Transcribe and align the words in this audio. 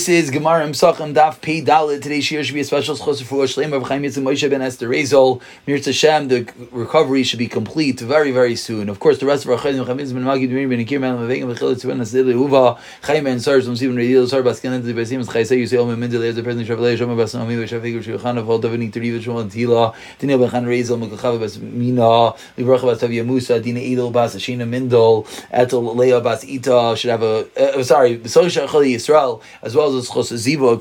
This 0.00 0.08
is 0.08 0.30
Gemara 0.30 0.66
Imsachim 0.66 1.12
Daf 1.12 1.42
Pei 1.42 1.60
Dalit. 1.62 2.00
Today's 2.00 2.24
shir 2.24 2.42
should 2.42 2.54
be 2.54 2.60
a 2.60 2.64
special 2.64 2.96
schos 2.96 3.22
for 3.22 3.44
Shleim 3.44 3.74
of 3.74 3.82
Chaim 3.82 4.02
Yitzim 4.02 4.22
Moshe 4.22 4.48
ben 4.48 4.62
Esther 4.62 4.88
Rezel. 4.88 5.42
Mir 5.66 5.76
Hashem, 5.76 6.28
the 6.28 6.50
recovery 6.72 7.22
should 7.22 7.38
be 7.38 7.48
complete 7.48 8.00
very, 8.00 8.32
very 8.32 8.56
soon. 8.56 8.88
Of 8.88 8.98
course, 8.98 9.18
the 9.18 9.26
rest 9.26 9.44
of 9.44 9.50
our 9.50 9.58
Chaim 9.58 9.76
Chaim 9.84 9.98
Yitzim 9.98 10.14
ben 10.14 10.22
Magi 10.22 10.48
Dmir 10.48 10.70
ben 10.70 10.78
Akir 10.78 11.02
Ben 11.02 11.18
Mavegim 11.18 11.54
Vechil 11.54 11.74
Tzven 11.74 12.00
Asil 12.00 12.32
Uva 12.32 12.80
Chaim 13.02 13.24
ben 13.24 13.40
Sar 13.40 13.60
Zum 13.60 13.74
Sivin 13.74 13.94
Redil 13.94 14.26
Sar 14.26 14.40
Baskin 14.40 14.82
the 14.82 14.94
Besim 14.94 15.22
Chaisei 15.22 15.62
Yisrael 15.62 15.86
Ben 15.86 16.00
Mendel 16.00 16.22
as 16.22 16.34
the 16.34 16.42
president 16.42 16.66
Shavlei 16.66 16.96
Shoma 16.96 17.14
Basam 17.14 17.42
Ami 17.42 17.56
Shavig 17.56 18.02
Shulchan 18.02 18.38
of 18.38 18.48
all 18.48 18.58
Davini 18.58 18.90
Teriv 18.90 19.20
Shoma 19.20 19.50
Tila 19.52 19.94
Daniel 20.18 20.38
ben 20.38 20.50
Chan 20.50 20.64
Rezel 20.64 20.98
Mekachav 20.98 21.38
Bas 21.38 21.58
Mina 21.58 22.32
Libracha 22.56 22.84
Bas 22.84 23.00
Tavia 23.00 23.22
Musa 23.22 23.60
Dina 23.60 23.80
Edel 23.80 24.10
Bas 24.10 24.34
Ashina 24.34 24.66
Mindel 24.66 25.26
Etel 25.52 25.94
Leah 25.94 26.22
Bas 26.22 26.42
Ita 26.42 26.96
should 26.96 27.10
have 27.10 27.22
a 27.22 27.46
uh, 27.78 27.84
sorry 27.84 28.16
Sosha 28.20 28.66
Chali 28.66 28.94
Yisrael 28.94 29.42
as 29.60 29.76
well 29.76 29.89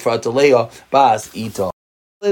for 0.02 0.12
Atalea 0.12 0.72
Bas 0.90 1.36
Ita. 1.36 1.72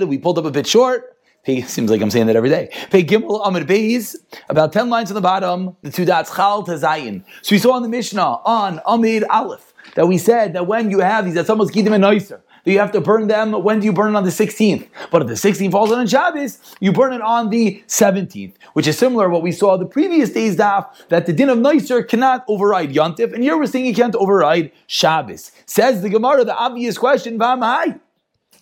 We 0.05 0.17
pulled 0.17 0.37
up 0.37 0.45
a 0.45 0.51
bit 0.51 0.67
short. 0.67 1.17
Seems 1.45 1.89
like 1.89 2.01
I'm 2.01 2.11
saying 2.11 2.27
that 2.27 2.35
every 2.35 2.49
day. 2.49 2.69
Pay 2.89 3.03
Gimel 3.05 3.41
Amid 3.45 3.67
Beis, 3.67 4.17
about 4.49 4.73
10 4.73 4.89
lines 4.89 5.09
on 5.09 5.15
the 5.15 5.21
bottom, 5.21 5.77
the 5.81 5.91
two 5.91 6.03
dots, 6.03 6.35
Chal 6.35 6.63
to 6.63 6.73
Zayin. 6.73 7.23
So 7.41 7.55
we 7.55 7.59
saw 7.59 7.73
on 7.73 7.83
the 7.83 7.89
Mishnah 7.89 8.41
on 8.43 8.81
Amid 8.85 9.23
Aleph 9.29 9.73
that 9.95 10.07
we 10.07 10.17
said 10.17 10.53
that 10.53 10.67
when 10.67 10.91
you 10.91 10.99
have 10.99 11.23
these, 11.23 11.35
that's 11.35 11.49
almost 11.49 11.73
Gidim 11.73 11.93
and 11.93 12.03
Noiser. 12.03 12.41
You 12.67 12.79
have 12.79 12.91
to 12.91 12.99
burn 12.99 13.29
them, 13.29 13.53
when 13.63 13.79
do 13.79 13.85
you 13.85 13.93
burn 13.93 14.13
it 14.13 14.17
on 14.17 14.25
the 14.25 14.29
16th? 14.29 14.89
But 15.09 15.21
if 15.21 15.29
the 15.29 15.35
16th 15.35 15.71
falls 15.71 15.89
on 15.89 16.01
a 16.01 16.07
Shabbos, 16.07 16.59
you 16.81 16.91
burn 16.91 17.13
it 17.13 17.21
on 17.21 17.49
the 17.49 17.81
17th, 17.87 18.55
which 18.73 18.87
is 18.87 18.97
similar 18.97 19.27
to 19.27 19.29
what 19.29 19.41
we 19.41 19.53
saw 19.53 19.77
the 19.77 19.85
previous 19.85 20.31
day's 20.31 20.57
daf, 20.57 20.89
that 21.07 21.25
the 21.25 21.31
din 21.31 21.47
of 21.47 21.59
Noiser 21.59 22.05
cannot 22.05 22.43
override 22.49 22.91
Yontif, 22.91 23.33
and 23.33 23.41
here 23.41 23.57
we're 23.57 23.67
saying 23.67 23.85
you 23.85 23.95
can't 23.95 24.15
override 24.15 24.73
Shabbos. 24.85 25.53
Says 25.65 26.01
the 26.01 26.09
Gemara, 26.09 26.43
the 26.43 26.57
obvious 26.57 26.97
question, 26.97 27.39
V'amai. 27.39 28.01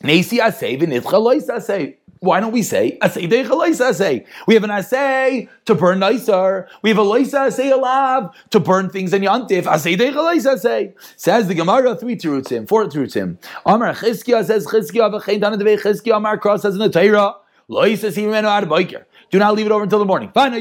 Nesi 0.04 0.38
asay 0.38 0.80
v'nitcha 0.80 1.20
lois 1.20 1.48
asay. 1.48 1.96
Why 2.26 2.40
don't 2.40 2.52
we 2.52 2.64
say 2.64 2.98
asay 3.02 3.30
asay? 3.30 4.26
We 4.48 4.56
have 4.56 4.64
an 4.64 4.72
asay 4.72 5.48
to 5.66 5.76
burn 5.76 6.00
noiser. 6.00 6.68
We 6.82 6.90
have 6.90 6.98
a 6.98 7.04
loisa 7.04 7.48
asay 7.48 7.72
alav 7.72 8.34
to 8.50 8.60
burn 8.60 8.90
things 8.90 9.14
in 9.14 9.22
yantif. 9.22 9.64
Asay 9.64 9.96
asay. 9.96 10.94
Says 11.16 11.48
the 11.48 11.54
Gemara 11.54 11.96
three 11.96 12.16
terutzim, 12.16 12.68
four 12.68 12.86
terutzim. 12.86 13.38
Amar 13.66 13.94
Chizkiah 13.94 14.44
says 14.44 14.66
Chizkiah 14.66 15.14
v'chein 15.14 15.40
dana 15.40 15.58
devei 15.58 15.80
Chizkiah. 15.80 16.18
Amar 16.18 16.40
Kra 16.40 16.60
says 16.60 16.74
in 16.74 16.80
the 16.80 16.90
Torah. 16.90 17.36
Loisa 17.70 18.12
simenu 18.12 18.44
ad. 18.44 19.06
Do 19.30 19.40
not 19.40 19.56
leave 19.56 19.68
it 19.68 19.72
over 19.72 19.84
until 19.84 20.00
the 20.00 20.06
morning. 20.06 20.32
Fine, 20.34 20.54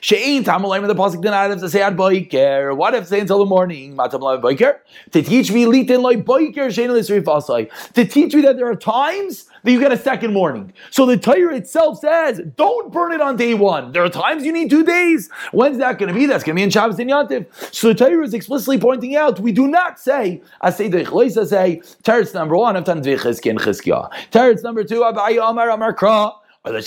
She'ain 0.00 0.44
tamalayim 0.44 0.86
the 0.86 0.94
pasuk 0.94 1.22
not 1.24 1.50
have 1.50 1.60
to 1.60 1.68
say 1.68 1.82
ad 1.82 1.96
boiker. 1.96 2.76
What 2.76 2.94
if 2.94 3.06
say 3.06 3.20
until 3.20 3.38
the 3.38 3.46
morning? 3.46 3.96
Boiker 3.96 4.78
to 5.10 5.22
teach 5.22 5.50
me 5.50 5.64
litin 5.64 6.02
like 6.02 6.24
boiker 6.24 6.70
she'ain 6.70 6.92
l'srifasai 6.92 7.92
to 7.94 8.04
teach 8.04 8.34
me 8.34 8.42
that 8.42 8.56
there 8.56 8.68
are 8.68 8.76
times 8.76 9.48
that 9.62 9.70
you 9.72 9.80
get 9.80 9.92
a 9.92 9.96
second 9.96 10.32
morning. 10.32 10.72
So 10.90 11.06
the 11.06 11.16
Torah 11.16 11.54
itself 11.56 11.98
says, 11.98 12.40
don't 12.56 12.92
burn 12.92 13.12
it 13.12 13.20
on 13.20 13.36
day 13.36 13.54
one. 13.54 13.92
There 13.92 14.02
are 14.04 14.08
times 14.08 14.44
you 14.44 14.52
need 14.52 14.70
two 14.70 14.84
days. 14.84 15.30
When's 15.52 15.78
that 15.78 15.98
going 15.98 16.12
to 16.12 16.14
be? 16.14 16.26
That's 16.26 16.42
going 16.42 16.56
to 16.56 16.60
be 16.60 16.64
in 16.64 16.70
Shabbos 16.70 16.98
and 16.98 17.10
Yantiv. 17.10 17.46
So 17.72 17.88
the 17.88 17.94
Torah 17.94 18.24
is 18.24 18.34
explicitly 18.34 18.78
pointing 18.78 19.14
out, 19.16 19.38
we 19.38 19.52
do 19.52 19.68
not 19.68 20.00
say, 20.00 20.42
I 20.60 20.70
say 20.70 20.88
the 20.88 21.04
say, 21.46 21.80
Teretz 22.02 22.34
number 22.34 22.56
one, 22.56 22.74
Dvichizki 22.74 23.50
and 23.50 23.58
Chizkiah. 23.58 24.10
Teretz 24.30 24.62
number 24.62 24.84
two, 24.84 25.00
Abai 25.00 25.38
Amar 25.40 25.70
Amar 25.70 25.94
Kra 25.94 26.34
let 26.64 26.74
it 26.76 26.86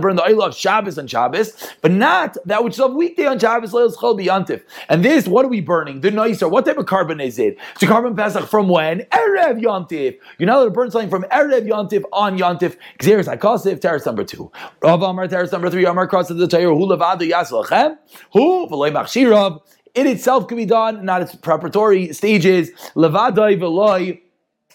burn 0.00 0.16
the 0.16 0.24
oil 0.26 0.42
of 0.42 0.54
Shabbos 0.56 0.98
on 0.98 1.06
Shabbos, 1.06 1.52
but 1.82 1.90
not 1.90 2.38
that 2.46 2.64
which 2.64 2.74
is 2.74 2.80
of 2.80 2.94
weekday 2.94 3.26
on 3.26 3.38
Shabbos, 3.38 3.72
le'as 3.72 3.94
chol 3.94 4.18
b'Yantif. 4.18 4.62
And 4.88 5.04
this, 5.04 5.28
what 5.28 5.44
are 5.44 5.48
we 5.48 5.60
burning? 5.60 6.00
The 6.00 6.10
noiser. 6.10 6.50
What 6.50 6.64
type 6.64 6.78
of 6.78 6.86
korban 6.86 7.22
is 7.22 7.38
it? 7.38 7.58
It's 7.74 7.82
a 7.82 7.86
korban 7.86 8.16
Pesach 8.16 8.48
from 8.48 8.70
when? 8.70 9.00
Erev 9.12 9.60
Yantif. 9.60 10.16
You're 10.38 10.46
not 10.46 10.56
allowed 10.56 10.64
to 10.64 10.70
burn 10.70 10.90
something 10.90 11.10
from 11.10 11.24
Erev 11.24 11.68
Yantif 11.68 12.04
on 12.10 12.38
Yantif. 12.38 12.76
Xeris 13.00 13.28
HaKosif, 13.36 13.80
teretz 13.80 14.06
number 14.06 14.24
two. 14.24 14.50
Rav 14.82 15.02
Amar, 15.02 15.28
teretz 15.28 15.52
number 15.52 15.68
three, 15.68 15.84
Amar 15.84 16.08
Kra 16.08 16.26
the 16.26 16.48
Torah, 16.48 16.74
hu 16.74 16.86
levadu 16.86 17.28
yas 17.28 17.50
lachem, 17.50 17.98
hu 18.32 18.66
v'loy 18.66 18.90
machshirav. 18.90 19.60
It 19.94 20.06
itself 20.06 20.48
can 20.48 20.56
be 20.56 20.64
done, 20.64 21.04
not 21.04 21.20
its 21.20 21.34
preparatory 21.34 22.14
stages. 22.14 22.70
Levadai 22.94 23.58
v'loy 23.58 24.22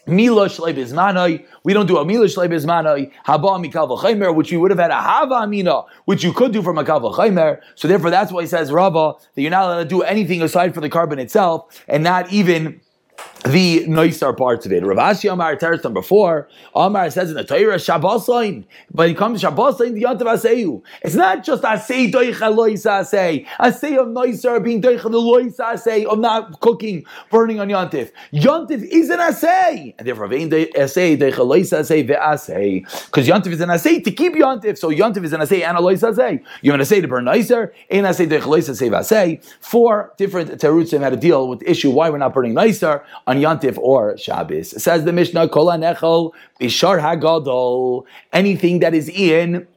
Mila 0.06 0.48
Shleibizmanai. 0.50 1.46
We 1.64 1.74
don't 1.74 1.86
do 1.86 1.98
a 1.98 2.06
Mila 2.06 2.26
Shleibizmanai. 2.26 3.12
Haba 3.26 3.64
Mikal 3.64 3.88
V'chaymer, 3.88 4.36
which 4.36 4.52
you 4.52 4.60
would 4.60 4.72
have 4.72 4.80
had 4.80 4.92
a 4.92 5.02
Hava 5.02 5.36
Amina, 5.36 5.84
which 6.06 6.24
you 6.24 6.34
could 6.34 6.52
do 6.52 6.62
from 6.62 6.78
a 6.78 6.84
V'chaymer. 6.84 7.60
So 7.76 7.88
therefore, 7.88 8.10
that's 8.10 8.32
why 8.32 8.42
he 8.42 8.48
says 8.48 8.72
Rava 8.72 9.14
that 9.36 9.42
you're 9.42 9.52
not 9.52 9.66
allowed 9.66 9.84
to 9.84 9.86
do 9.86 10.02
anything 10.02 10.42
aside 10.42 10.74
from 10.74 10.82
the 10.84 10.90
korban 10.90 11.20
itself, 11.20 11.84
and 11.88 12.04
not 12.04 12.32
even 12.34 12.82
the 13.46 13.86
noisar 13.88 14.36
parts 14.36 14.66
of 14.66 14.72
it. 14.72 14.86
Rav 14.86 14.98
Ashi 14.98 15.32
Amar 15.32 15.56
Teretz 15.58 15.84
number 15.84 16.02
four, 16.02 16.48
Amar 16.76 17.10
says 17.10 17.30
in 17.30 17.36
the 17.36 17.44
Torah 17.44 17.76
Shabbosain, 17.76 18.64
but 18.94 19.10
it 19.10 19.18
comes 19.18 19.42
to 19.42 19.48
Shabbosain 19.48 19.96
the 19.96 20.04
Yantav 20.04 20.22
Aseyu. 20.22 20.82
It's 21.02 21.16
not 21.16 21.44
just 21.44 21.64
Asei 21.64 22.10
Doicha 22.12 22.56
Loisa 22.56 23.02
Asei, 23.02 23.46
Asei 23.60 23.98
of 23.98 24.08
noisar 24.08 24.64
being 24.64 24.82
Doicha 24.82 25.12
Loisa 25.12 25.74
Asei 25.74 26.06
of 26.06 26.20
not 26.20 26.62
cooking, 26.62 27.06
burning 27.32 27.60
on 27.60 27.68
Yantif. 27.68 28.12
Yantif 28.32 28.82
is 28.82 29.10
an 29.10 29.20
Asei, 29.20 29.94
and 29.98 30.08
therefore 30.08 30.28
Vein 30.28 30.50
Asei 30.50 31.18
Doicha 31.18 31.46
Loisa 31.46 31.80
Asei 31.80 32.08
Ve'asei, 32.08 33.06
because 33.08 33.28
Yantif 33.28 33.48
is 33.48 33.60
an 33.60 33.70
Asei 33.70 34.02
to 34.04 34.12
keep 34.12 34.34
Yantif, 34.34 34.78
so 34.78 34.90
Yantif 34.90 35.26
is 35.26 35.34
an 35.34 35.42
Asei 35.42 35.64
and 35.68 35.78
a 35.78 35.82
Loisa 35.82 36.14
Asei. 36.14 36.42
You're 36.62 36.72
going 36.72 36.80
to 36.80 36.86
say 36.86 37.02
to 37.02 37.08
burn 37.10 37.26
noisar, 37.26 37.72
in 37.90 38.06
Asei 38.06 38.26
Doicha 38.26 38.44
Loisa 38.44 38.72
Asei 38.72 38.90
Ve'asei. 38.90 39.44
Four 39.60 40.14
different 40.18 40.50
terutzim 40.62 41.02
had 41.02 41.10
to 41.10 41.18
deal 41.18 41.50
with 41.50 41.60
the 41.60 41.70
issue 41.70 41.92
why 41.92 42.10
we're 42.10 42.18
not 42.18 42.34
burning 42.34 42.54
noisar 42.54 43.04
on 43.28 43.38
Yantif 43.38 43.78
or 43.78 44.18
Shabbos. 44.18 44.82
Says 44.82 45.06
the 45.06 45.14
Mishnah, 45.14 45.50
Kol 45.50 45.68
Anechel 45.68 46.32
Bishar 46.60 47.00
Hagadol. 47.02 48.06
Anything 48.32 48.80
that 48.80 48.94
is 48.94 49.10
in 49.10 49.68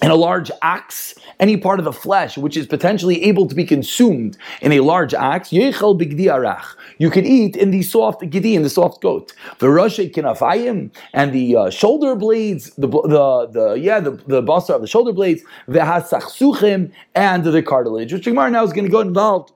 in 0.00 0.10
a 0.10 0.14
large 0.14 0.50
axe, 0.62 1.14
any 1.38 1.56
part 1.56 1.78
of 1.78 1.84
the 1.84 1.92
flesh 1.92 2.38
which 2.38 2.56
is 2.56 2.66
potentially 2.66 3.22
able 3.24 3.46
to 3.46 3.54
be 3.54 3.64
consumed 3.64 4.38
in 4.62 4.72
a 4.72 4.80
large 4.80 5.12
axe, 5.12 5.50
yechel 5.50 6.00
bigdiarach. 6.00 6.64
You 6.98 7.10
can 7.10 7.26
eat 7.26 7.56
in 7.56 7.70
the 7.70 7.82
soft 7.82 8.22
gidi, 8.22 8.54
in 8.54 8.62
the 8.62 8.70
soft 8.70 9.02
goat. 9.02 9.32
The 9.58 9.66
roshe 9.66 10.12
kinafayim 10.12 10.94
and 11.12 11.32
the 11.32 11.56
uh, 11.56 11.70
shoulder 11.70 12.16
blades, 12.16 12.70
the 12.76 12.88
the 12.88 13.48
the 13.50 13.74
yeah 13.74 14.00
the 14.00 14.12
the 14.12 14.42
basar 14.42 14.76
of 14.76 14.80
the 14.80 14.86
shoulder 14.86 15.12
blades, 15.12 15.42
the 15.68 16.90
and 17.14 17.44
the 17.44 17.62
cartilage. 17.62 18.12
Which 18.12 18.24
Gemara 18.24 18.50
now 18.50 18.64
is 18.64 18.72
going 18.72 18.84
to 18.84 18.90
go 18.90 19.00
involved 19.00 19.52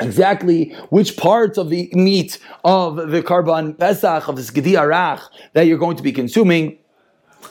exactly 0.00 0.72
which 0.90 1.16
parts 1.16 1.58
of 1.58 1.70
the 1.70 1.90
meat 1.92 2.38
of 2.64 2.96
the 2.96 3.22
korban 3.22 3.78
pesach 3.78 4.28
of 4.28 4.36
the 4.36 4.42
skidi 4.42 4.72
arach 4.72 5.20
that 5.52 5.66
you're 5.66 5.78
going 5.78 5.96
to 5.96 6.02
be 6.02 6.12
consuming 6.12 6.78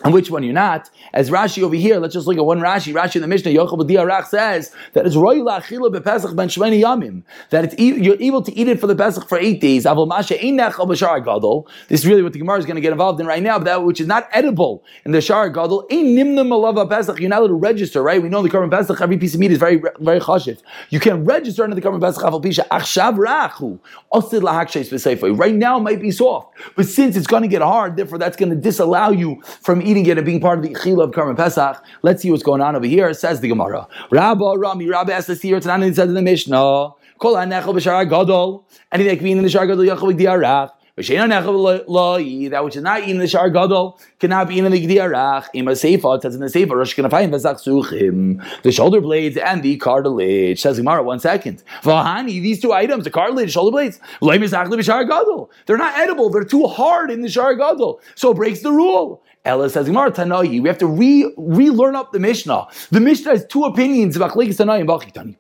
and 0.04 0.14
which 0.14 0.30
one 0.30 0.44
you're 0.44 0.54
not. 0.54 0.90
As 1.14 1.30
Rashi 1.30 1.64
over 1.64 1.76
here, 1.76 2.00
let's 2.00 2.14
just 2.14 2.28
look 2.28 2.38
at 2.38 2.46
one 2.46 2.60
Rashi. 2.60 2.94
Rashi 2.94 3.16
in 3.16 3.22
the 3.22 3.28
Mishnah, 3.28 3.52
Yochel 3.52 3.80
B'diarach 3.80 4.26
says 4.28 4.72
that 4.94 5.06
it's 5.06 5.16
roy 5.16 5.38
la'achila 5.38 5.94
b'pesach 5.94 6.36
ben 6.36 6.48
shmeni 6.48 6.82
yamim. 6.82 7.24
That 7.50 7.66
it's 7.66 7.76
you're 7.78 8.22
able 8.22 8.42
to 8.42 8.54
eat 8.54 8.68
it 8.68 8.80
for 8.80 8.88
the 8.88 8.96
pesach 8.96 9.28
for 9.28 9.38
eight 9.38 9.62
days. 9.62 9.86
Avol 9.86 10.08
masha 10.08 10.36
einachal 10.36 10.88
b'shar 10.88 11.24
gadol. 11.24 11.68
This 11.88 12.02
is 12.02 12.08
really 12.08 12.24
what 12.24 12.34
the 12.34 12.40
Gemara 12.40 12.60
is 12.60 12.66
going 12.66 12.76
to 12.76 12.82
get 12.82 12.92
involved 12.92 13.20
in 13.20 13.28
right 13.28 13.44
now. 13.44 13.58
But 13.58 13.66
that 13.66 13.84
which 13.84 14.02
is 14.02 14.08
not 14.08 14.28
edible 14.32 14.84
in 15.06 15.12
the 15.12 15.22
shar 15.22 15.50
gadol, 15.50 15.86
ein 15.92 16.16
nimnum 16.16 16.52
alava 16.52 16.88
pesach. 16.88 17.20
You're 17.20 17.30
not 17.30 17.40
allowed 17.40 17.48
to 17.48 17.54
register, 17.56 18.02
right? 18.02 18.22
We 18.22 18.30
know 18.30 18.42
the 18.42 18.50
korban 18.50 18.72
pesach. 18.72 19.02
Every 19.02 19.18
piece 19.18 19.34
of 19.34 19.40
meat 19.40 19.52
is 19.52 19.58
very 19.58 19.82
very 20.00 20.20
chashiv. 20.20 20.62
You 20.90 21.00
can 21.00 21.26
register 21.26 21.64
under 21.64 21.76
the 21.76 21.82
korban 21.82 22.02
pesach. 22.02 22.24
Avol 22.24 22.44
pisha 22.44 22.68
achshav 22.70 23.18
rachu 23.18 23.80
osid 24.14 24.42
lahakshay. 24.42 25.38
Right 25.38 25.56
now 25.56 25.78
it 25.78 25.82
might 25.82 26.02
be 26.02 26.12
soft, 26.12 26.58
but 26.76 26.86
since 26.88 27.16
it's 27.16 27.28
going 27.28 27.44
to 27.44 27.48
get 27.48 27.62
hard, 27.62 27.96
therefore 27.96 28.18
that's 28.18 28.38
going 28.38 28.50
to 28.50 28.56
disallow 28.56 29.12
you 29.12 29.42
from 29.62 29.82
eating 29.86 30.06
it 30.06 30.18
and 30.18 30.26
being 30.26 30.40
part 30.40 30.60
of 30.60 30.64
the 30.64 30.74
Chila 30.74 31.04
of 31.04 31.12
Karman 31.12 31.38
Pesach. 31.38 31.84
Let's 32.02 32.22
see 32.22 32.32
what's 32.32 32.44
going 32.44 32.62
on 32.62 32.76
over 32.76 32.86
here. 32.86 33.14
Says 33.14 33.42
the 33.42 33.48
Gemara. 33.48 33.88
Rabba 34.12 34.56
Rami, 34.58 34.88
Rabba 34.88 35.14
asked 35.14 35.30
us 35.30 35.42
here, 35.42 35.60
Tanan 35.60 35.94
said 35.96 36.08
in 36.08 36.14
the 36.14 36.22
Mishnah, 36.22 36.92
Kol 37.20 37.36
HaNechel 37.36 37.74
B'Shar 37.76 38.10
Gadol, 38.10 38.68
anything 38.92 39.10
that 39.10 39.16
can 39.18 39.24
be 39.24 39.32
in 39.32 39.44
the 39.44 39.50
Shar 39.50 39.68
Gadol, 39.68 39.86
Yachal 39.86 40.14
B'Diarach, 40.14 40.72
that 40.96 42.62
which 42.64 42.76
is 42.76 42.84
not 42.84 43.00
eaten 43.00 43.12
in 43.14 43.18
the 43.18 43.28
shar 43.28 43.50
gadol 43.50 44.00
cannot 44.20 44.48
be 44.48 44.54
eaten 44.54 44.68
in 44.68 44.72
the 44.72 44.88
gdiarach. 44.88 45.48
Ima 45.56 45.72
seifa 45.72 46.22
says 46.22 46.36
in 46.36 46.42
the 46.42 46.46
seifa 46.46 46.70
rosh 46.76 46.96
kanafayim 46.96 47.32
v'zak 47.32 47.56
suchim 47.56 48.46
the 48.62 48.72
shoulder 48.72 49.02
blades 49.02 49.36
and 49.36 49.64
the 49.64 49.76
cartilage. 49.78 50.62
Says 50.62 50.78
Gemara. 50.78 51.02
One 51.02 51.20
second. 51.20 51.64
Vahani 51.82 52.44
these 52.44 52.62
two 52.62 52.74
items 52.74 53.06
the 53.06 53.10
cartilage 53.10 53.52
shoulder 53.52 53.72
blades 53.72 54.00
they're 54.22 55.78
not 55.78 55.98
edible. 55.98 56.30
They're 56.30 56.44
too 56.44 56.68
hard 56.68 57.10
in 57.10 57.22
the 57.22 57.30
shar 57.30 57.56
gadol, 57.56 58.00
so 58.14 58.30
it 58.30 58.36
breaks 58.36 58.62
the 58.62 58.72
rule. 58.72 59.24
Ella 59.46 59.70
says 59.70 59.88
Gemara 59.88 60.12
Tanayi. 60.12 60.62
We 60.62 60.68
have 60.68 60.78
to 60.80 60.88
re 60.88 61.32
relearn 61.38 61.96
up 61.96 62.12
the 62.12 62.20
Mishnah. 62.20 62.68
The 62.92 63.00
Mishnah 63.00 63.32
has 63.32 63.46
two 63.46 63.66
opinions 63.66 64.16
of 64.16 64.22
Achlikis 64.22 64.58
Tanayi 64.58 64.82
and 64.82 64.90
Bachik 64.90 65.12
Tani. 65.14 65.38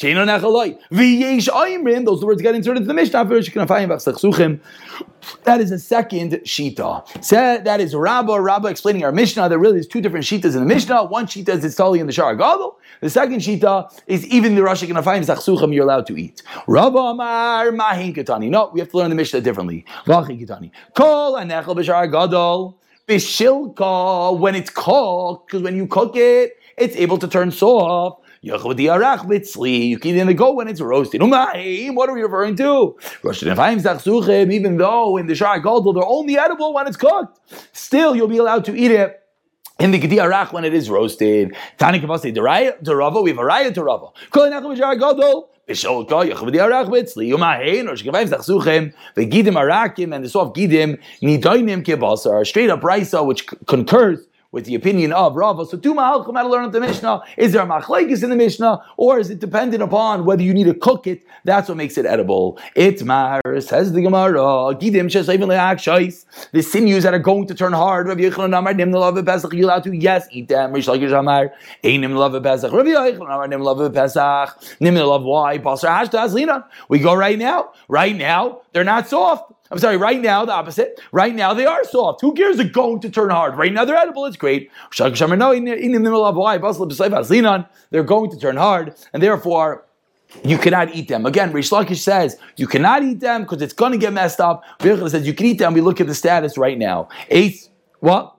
In 0.00 0.16
Achim 0.16 1.40
Shar 1.40 1.68
Gadol 1.68 2.04
Those 2.04 2.24
words 2.24 2.42
get 2.42 2.54
inserted 2.54 2.82
into 2.82 2.88
the 2.88 2.94
Mishnah. 2.94 3.24
That 5.44 5.60
is 5.60 5.70
a 5.72 5.78
second 5.78 6.32
shita. 6.44 7.64
That 7.64 7.80
is 7.80 7.94
Rabbah, 7.94 8.36
Rabbah 8.36 8.68
explaining 8.68 9.04
our 9.04 9.10
Mishnah. 9.12 9.48
There 9.48 9.58
really 9.58 9.80
is 9.80 9.86
two 9.88 10.00
different 10.00 10.24
shitas 10.24 10.54
in 10.54 10.60
the 10.60 10.66
Mishnah. 10.66 11.04
One 11.06 11.26
shita 11.26 11.48
is 11.48 11.74
totally 11.74 11.98
in 12.00 12.06
the 12.06 12.12
Shar 12.12 12.36
Gadol. 12.36 12.78
The 13.00 13.10
second 13.10 13.40
shita 13.40 13.90
is 14.06 14.24
even 14.26 14.54
the 14.54 14.62
Rosh 14.62 14.84
Hashanah 14.84 15.02
Zachsuchim 15.02 15.74
you're 15.74 15.84
allowed 15.84 16.06
to 16.06 16.16
eat. 16.16 16.42
Rabbah 16.66 17.10
Amar 17.10 17.72
Mahin 17.72 18.14
Ketani. 18.14 18.48
No, 18.50 18.70
we 18.72 18.80
have 18.80 18.90
to 18.90 18.98
learn 18.98 19.10
the 19.10 19.16
Mishnah 19.16 19.40
differently. 19.40 19.84
Vachin 20.06 20.40
Ketani. 20.40 20.70
Kol 20.94 21.34
Anechel 21.34 21.74
B'Shar 21.76 22.10
Gadol. 22.10 22.78
Bishilka, 23.08 24.38
when 24.38 24.54
it's 24.54 24.70
cooked, 24.70 25.46
because 25.46 25.62
when 25.62 25.74
you 25.74 25.86
cook 25.86 26.14
it, 26.14 26.58
it's 26.76 26.94
able 26.94 27.16
to 27.16 27.26
turn 27.26 27.50
soft. 27.50 28.22
You 28.40 28.58
can 28.58 28.76
the 28.76 30.34
go 30.36 30.52
when 30.52 30.68
it's 30.68 30.80
roasted. 30.80 31.20
What 31.22 32.08
are 32.08 32.14
we 32.14 32.22
referring 32.22 32.56
to? 32.56 32.96
Even 33.24 34.76
though 34.76 35.16
in 35.16 35.26
the 35.26 35.34
Shar 35.34 35.58
Gadol 35.58 35.92
they're 35.92 36.04
only 36.04 36.38
edible 36.38 36.72
when 36.72 36.86
it's 36.86 36.96
cooked, 36.96 37.40
still 37.72 38.14
you'll 38.14 38.28
be 38.28 38.38
allowed 38.38 38.64
to 38.66 38.76
eat 38.76 38.92
it. 38.92 39.20
In 39.80 39.92
the 39.92 39.98
Gedi 39.98 40.16
Arach 40.16 40.52
when 40.52 40.64
it 40.64 40.74
is 40.74 40.90
roasted, 40.90 41.54
Tani 41.76 42.00
Kavasi, 42.00 42.34
the 42.34 42.40
Raya 42.40 42.82
to 42.82 42.96
Rava, 42.96 43.22
we 43.22 43.30
have 43.30 43.38
a 43.38 43.42
Raya 43.42 43.72
to 43.74 43.84
Rava. 43.84 44.06
Kol 44.30 44.50
Nachum 44.50 44.76
Shar 44.76 44.96
Gadol, 44.96 45.50
Bisholka, 45.68 46.50
the 46.50 46.58
Arach 46.58 46.88
Bitzli, 46.88 47.28
Yumahein, 47.30 47.86
or 47.88 47.92
Shkavayim 47.92 48.28
Zachsuchem, 48.28 48.92
the 49.14 49.24
Gidim 49.24 49.54
Arakim, 49.54 50.12
and 50.12 50.24
the 50.24 50.28
soft 50.28 50.56
Gidim, 50.56 50.98
Nidoinim 51.22 51.84
Kibasar, 51.84 52.44
straight 52.44 52.70
up 52.70 52.82
Raisa, 52.82 53.22
which 53.22 53.46
concurs 53.66 54.26
with 54.50 54.64
the 54.64 54.74
opinion 54.74 55.12
of 55.12 55.36
Rava. 55.36 55.66
So 55.66 55.76
two 55.76 55.94
mahalchim 55.94 56.34
how 56.34 56.42
to 56.42 56.48
learn 56.48 56.70
the 56.70 56.80
Mishnah. 56.80 57.22
Is 57.36 57.52
there 57.52 57.62
a 57.62 57.66
machlekes 57.66 58.22
in 58.22 58.30
the 58.30 58.36
Mishnah, 58.36 58.82
or 58.96 59.18
is 59.18 59.30
it 59.30 59.38
dependent 59.40 59.82
upon 59.82 60.24
whether 60.24 60.42
you 60.42 60.54
need 60.54 60.64
to 60.64 60.74
cook 60.74 61.06
it? 61.06 61.22
That's 61.44 61.68
what 61.68 61.76
makes 61.76 61.98
it 61.98 62.06
edible. 62.06 62.58
It 62.74 63.04
mar 63.04 63.40
says 63.60 63.92
the 63.92 64.00
Gemara. 64.02 64.38
Gidim. 64.74 65.08
The 66.52 66.62
sinews 66.62 67.02
that 67.02 67.14
are 67.14 67.18
going 67.18 67.46
to 67.46 67.54
turn 67.54 67.72
hard. 67.72 68.08
Rabbi 68.08 68.22
Yechon 68.22 68.56
Amar 68.56 68.74
nim 68.74 68.92
love 68.92 69.24
pesach. 69.24 69.52
You 69.52 69.66
allowed 69.66 69.84
to 69.84 69.94
yes 69.94 70.26
eat 70.30 70.48
them. 70.48 70.72
Rish 70.72 70.86
Lakish 70.86 71.18
Amar 71.18 71.52
einim 71.84 72.16
love 72.16 72.42
pesach. 72.42 72.72
Rabbi 72.72 72.90
Yechon 72.90 73.22
Amar 73.22 73.48
nim 73.48 73.62
love 73.62 73.92
pesach. 73.92 74.58
Nim 74.80 74.94
love 74.94 75.24
why? 75.24 75.58
Passer 75.58 75.88
hashta 75.88 76.18
azlina. 76.24 76.64
We 76.88 76.98
go 76.98 77.14
right 77.14 77.38
now. 77.38 77.72
Right 77.88 78.16
now 78.16 78.62
they're 78.72 78.84
not 78.84 79.08
soft. 79.08 79.52
I'm 79.70 79.78
sorry, 79.78 79.96
right 79.96 80.20
now, 80.20 80.44
the 80.44 80.52
opposite. 80.52 81.00
Right 81.12 81.34
now, 81.34 81.52
they 81.52 81.66
are 81.66 81.84
soft. 81.84 82.20
Who 82.22 82.32
cares? 82.34 82.56
They're 82.56 82.68
going 82.68 83.00
to 83.00 83.10
turn 83.10 83.30
hard. 83.30 83.56
Right 83.56 83.72
now, 83.72 83.84
they're 83.84 83.96
edible. 83.96 84.24
It's 84.24 84.36
great. 84.36 84.70
They're 84.96 85.10
going 85.10 85.64
to 88.30 88.38
turn 88.38 88.56
hard, 88.56 88.94
and 89.12 89.22
therefore, 89.22 89.84
you 90.44 90.58
cannot 90.58 90.94
eat 90.94 91.08
them. 91.08 91.26
Again, 91.26 91.52
Rish 91.52 91.70
Lakish 91.70 91.98
says 91.98 92.36
you 92.56 92.66
cannot 92.66 93.02
eat 93.02 93.20
them 93.20 93.42
because 93.42 93.62
it's 93.62 93.72
going 93.72 93.92
to 93.92 93.98
get 93.98 94.12
messed 94.12 94.40
up. 94.40 94.62
Birchel 94.78 95.10
says 95.10 95.26
you 95.26 95.32
can 95.34 95.46
eat 95.46 95.58
them. 95.58 95.72
We 95.74 95.80
look 95.80 96.00
at 96.00 96.06
the 96.06 96.14
status 96.14 96.58
right 96.58 96.76
now. 96.76 97.08
Eight, 97.30 97.68
what? 98.00 98.34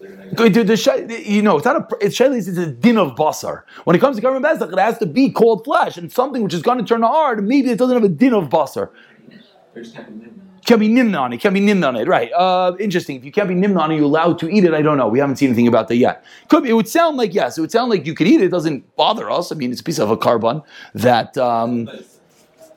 You 0.00 1.42
know, 1.42 1.56
it's 1.56 1.64
not 1.64 1.76
a 1.76 1.86
it's 2.00 2.20
it's 2.20 2.58
a 2.58 2.66
din 2.66 2.98
of 2.98 3.14
basar. 3.14 3.62
When 3.84 3.96
it 3.96 4.00
comes 4.00 4.16
to 4.16 4.22
Karban 4.22 4.42
Pesach, 4.42 4.72
it 4.72 4.78
has 4.78 4.98
to 4.98 5.06
be 5.06 5.30
cold 5.30 5.64
flesh 5.64 5.96
and 5.96 6.12
something 6.12 6.42
which 6.42 6.54
is 6.54 6.62
going 6.62 6.78
to 6.78 6.84
turn 6.84 7.02
hard. 7.02 7.46
Maybe 7.46 7.70
it 7.70 7.78
doesn't 7.78 7.94
have 7.94 8.04
a 8.04 8.08
din 8.08 8.34
of 8.34 8.48
basar. 8.48 8.90
Can 10.64 10.80
be 10.80 10.88
nimna 10.88 11.32
it. 11.32 11.40
Can 11.40 11.54
be 11.54 11.60
nimna 11.60 11.88
on 11.88 11.96
it. 11.96 12.08
Right. 12.08 12.30
Uh, 12.32 12.74
interesting. 12.80 13.16
If 13.16 13.24
you 13.24 13.30
can't 13.30 13.48
be 13.48 13.54
nimna 13.54 13.78
on 13.78 13.92
it, 13.92 13.96
you're 13.96 14.04
allowed 14.04 14.40
to 14.40 14.48
eat 14.48 14.64
it. 14.64 14.74
I 14.74 14.82
don't 14.82 14.98
know. 14.98 15.06
We 15.06 15.20
haven't 15.20 15.36
seen 15.36 15.50
anything 15.50 15.68
about 15.68 15.86
that 15.88 15.96
yet. 15.96 16.24
Could 16.48 16.64
be, 16.64 16.70
it 16.70 16.72
would 16.72 16.88
sound 16.88 17.16
like 17.16 17.32
yes. 17.32 17.56
It 17.56 17.60
would 17.60 17.70
sound 17.70 17.88
like 17.88 18.04
you 18.04 18.14
could 18.14 18.26
eat 18.26 18.40
it. 18.40 18.46
It 18.46 18.50
doesn't 18.50 18.96
bother 18.96 19.30
us. 19.30 19.52
I 19.52 19.54
mean, 19.54 19.70
it's 19.70 19.80
a 19.80 19.84
piece 19.84 20.00
of 20.00 20.10
a 20.10 20.16
korban 20.16 20.64
that. 20.94 21.38
Um, 21.38 21.88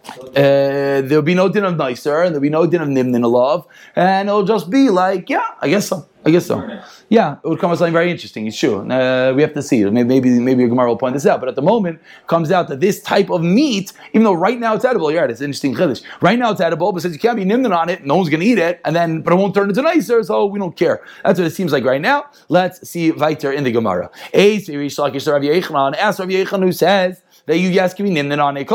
uh, 0.10 1.02
there'll 1.02 1.22
be 1.22 1.36
no 1.36 1.50
din 1.50 1.64
of 1.66 1.76
noiser, 1.76 2.26
and 2.26 2.34
there'll 2.34 2.42
be 2.42 2.50
no 2.50 2.66
din 2.66 2.82
of 2.82 2.88
nimnin 2.88 3.22
love, 3.22 3.68
and 3.96 4.28
it'll 4.28 4.44
just 4.44 4.70
be 4.70 4.90
like, 4.90 5.30
yeah, 5.30 5.46
I 5.62 5.70
guess 5.70 5.88
so. 5.90 6.09
I 6.26 6.32
guess 6.32 6.46
so. 6.46 6.68
Yeah, 7.08 7.38
it 7.44 7.48
would 7.48 7.60
come 7.60 7.72
as 7.72 7.80
something 7.80 7.94
very 7.94 8.12
interesting. 8.12 8.46
It's 8.46 8.58
true. 8.58 8.80
Uh, 8.92 9.32
we 9.34 9.42
have 9.42 9.54
to 9.54 9.64
see. 9.64 9.86
Maybe 9.86 10.04
maybe 10.04 10.30
maybe 10.32 10.68
Gemara 10.68 10.90
will 10.90 10.98
point 10.98 11.14
this 11.14 11.26
out. 11.26 11.40
But 11.40 11.48
at 11.48 11.56
the 11.56 11.62
moment, 11.62 12.02
comes 12.28 12.52
out 12.52 12.68
that 12.68 12.82
this 12.82 13.02
type 13.02 13.30
of 13.30 13.42
meat, 13.42 13.94
even 14.12 14.26
though 14.26 14.34
right 14.34 14.60
now 14.60 14.76
it's 14.76 14.84
edible, 14.84 15.10
you're 15.12 15.22
right. 15.22 15.32
It's 15.32 15.40
interesting 15.40 15.74
chiddush. 15.74 16.04
Right 16.22 16.38
now 16.38 16.52
it's 16.52 16.60
edible, 16.60 16.92
but 16.92 17.02
since 17.02 17.14
you 17.14 17.20
can't 17.20 17.38
be 17.38 17.46
nimdan 17.46 17.76
on 17.76 17.88
it, 17.88 18.06
no 18.06 18.18
one's 18.18 18.30
going 18.30 18.42
to 18.42 18.46
eat 18.46 18.58
it, 18.60 18.82
and 18.84 18.94
then 18.94 19.22
but 19.22 19.32
it 19.32 19.38
won't 19.38 19.56
turn 19.56 19.70
into 19.70 19.82
noiser, 19.82 20.24
so 20.26 20.46
we 20.46 20.60
don't 20.60 20.76
care. 20.76 21.02
That's 21.24 21.40
what 21.40 21.48
it 21.48 21.56
seems 21.56 21.72
like 21.72 21.86
right 21.86 22.02
now. 22.02 22.26
Let's 22.50 22.88
see 22.88 23.12
weiter 23.12 23.54
in 23.54 23.64
the 23.64 23.72
Gemara. 23.72 24.12
Ace 24.34 24.68
Ask 24.70 25.00
Rav 25.00 25.42
Yechon 25.42 26.64
who 26.64 26.72
says 26.74 27.24
that 27.46 27.58
you 27.58 27.70
yes 27.70 27.94
can 27.94 28.06
be 28.06 28.12
nimdan 28.12 28.44
on 28.44 28.58
it. 28.58 28.68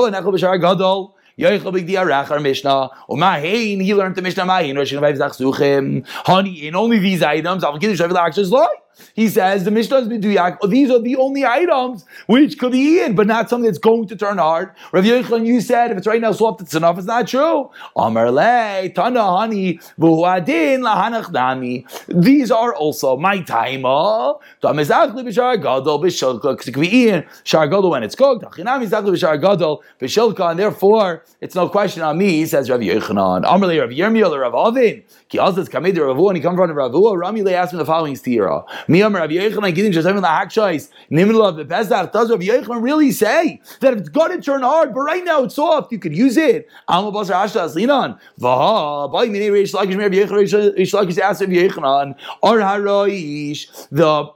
Yoichel 1.38 1.72
big 1.72 1.86
diarach 1.86 2.30
our 2.30 2.40
Mishnah. 2.40 2.90
Or 3.08 3.16
he 3.40 3.94
learned 3.94 4.16
the 4.16 4.22
Mishnah 4.22 4.44
Mahain. 4.44 4.76
Rosh 4.76 4.92
Hashanah 4.92 6.06
Honey, 6.06 6.66
in 6.66 6.76
only 6.76 6.98
these 6.98 7.22
items, 7.22 7.64
I'll 7.64 7.78
give 7.78 7.90
you 7.90 7.96
Shavuot 7.96 8.16
Akshas 8.16 8.50
Loi. 8.50 8.66
He 9.14 9.28
says 9.28 9.64
the 9.64 9.70
Mishnah 9.70 9.98
is 9.98 10.08
Biduyak. 10.08 10.58
Oh, 10.62 10.66
these 10.66 10.90
are 10.90 10.98
the 10.98 11.16
only 11.16 11.44
items 11.44 12.04
which 12.26 12.58
could 12.58 12.72
be 12.72 12.78
eaten, 12.78 13.14
but 13.14 13.26
not 13.26 13.48
something 13.48 13.66
that's 13.66 13.78
going 13.78 14.06
to 14.08 14.16
turn 14.16 14.38
hard. 14.38 14.70
Rav 14.92 15.04
Yochanan, 15.04 15.46
you 15.46 15.60
said 15.60 15.90
if 15.90 15.98
it's 15.98 16.06
right 16.06 16.20
now 16.20 16.32
soft, 16.32 16.60
it's 16.60 16.74
enough. 16.74 16.98
It's 16.98 17.06
not 17.06 17.28
true. 17.28 17.70
Amar 17.96 18.30
le 18.30 18.88
tana 18.90 19.20
hani 19.20 19.80
v'huadin 19.98 20.80
lahanach 20.80 21.30
nami. 21.32 21.86
These 22.08 22.50
are 22.50 22.74
also 22.74 23.16
my 23.16 23.40
timer. 23.40 24.34
Tamizachli 24.62 25.24
b'shar 25.24 25.56
gadol 25.56 26.00
b'shilka 26.00 26.52
because 26.52 26.68
it 26.68 26.72
can 26.72 26.82
be 26.82 26.88
eaten 26.88 27.24
shar 27.44 27.66
gadol 27.66 27.90
when 27.90 28.02
it's 28.02 28.14
cooked. 28.14 28.44
Achinami 28.44 28.88
zachli 28.88 29.12
b'shar 29.14 29.40
gadol 29.40 29.82
b'shilka, 30.00 30.50
and 30.50 30.58
therefore 30.58 31.24
it's 31.40 31.54
no 31.54 31.68
question 31.68 32.02
on 32.02 32.18
me. 32.18 32.30
He 32.30 32.46
says 32.46 32.70
Rav 32.70 32.80
Yochanan. 32.80 33.44
Amar 33.46 33.68
le 33.68 33.80
Rav 33.80 33.90
Yirmiyah 33.90 34.30
or 34.30 34.40
Rav 34.40 34.54
Avin. 34.54 35.02
Ki 35.28 35.38
azaz 35.38 35.68
kamed 35.68 35.96
Rav 35.98 36.18
and 36.18 36.36
he 36.36 36.42
comes 36.42 36.56
from 36.56 36.70
Rav 36.72 36.92
Rami 36.92 37.42
le 37.42 37.52
asked 37.52 37.72
him 37.72 37.78
the 37.78 37.84
following 37.84 38.14
stira. 38.14 38.64
Miyam 38.88 39.14
Rav 39.14 39.30
Yochanan 39.30 39.74
Gidim 39.74 39.92
Shazayim 39.92 40.22
LaHakshais 40.22 40.90
Nimel 41.10 41.46
of 41.46 41.56
the 41.56 41.64
Pesach. 41.64 42.12
Does 42.12 42.30
Rav 42.30 42.40
Yochanan 42.40 42.82
really 42.82 43.10
say 43.10 43.60
that 43.80 43.92
if 43.92 44.00
it's 44.00 44.08
going 44.08 44.32
to 44.32 44.42
turn 44.42 44.62
hard, 44.62 44.94
but 44.94 45.00
right 45.00 45.24
now 45.24 45.42
it's 45.44 45.54
soft, 45.54 45.92
you 45.92 45.98
could 45.98 46.16
use 46.16 46.36
it? 46.36 46.68
Alma 46.88 47.12
Basar 47.12 47.44
Ashta 47.44 47.64
Aslinan. 47.68 48.18
Vaha. 48.40 49.12
By 49.12 49.26
Mini 49.26 49.48
Reish 49.48 49.74
Lakish 49.74 49.98
Rav 49.98 50.10
Yochanan 50.10 50.76
Reish 50.76 50.92
Lakish 50.92 51.18
asked 51.18 51.40
Rav 51.40 51.50
Yochanan. 51.50 52.14
Or 52.42 52.58
Haroish 52.58 53.88
the 53.90 54.30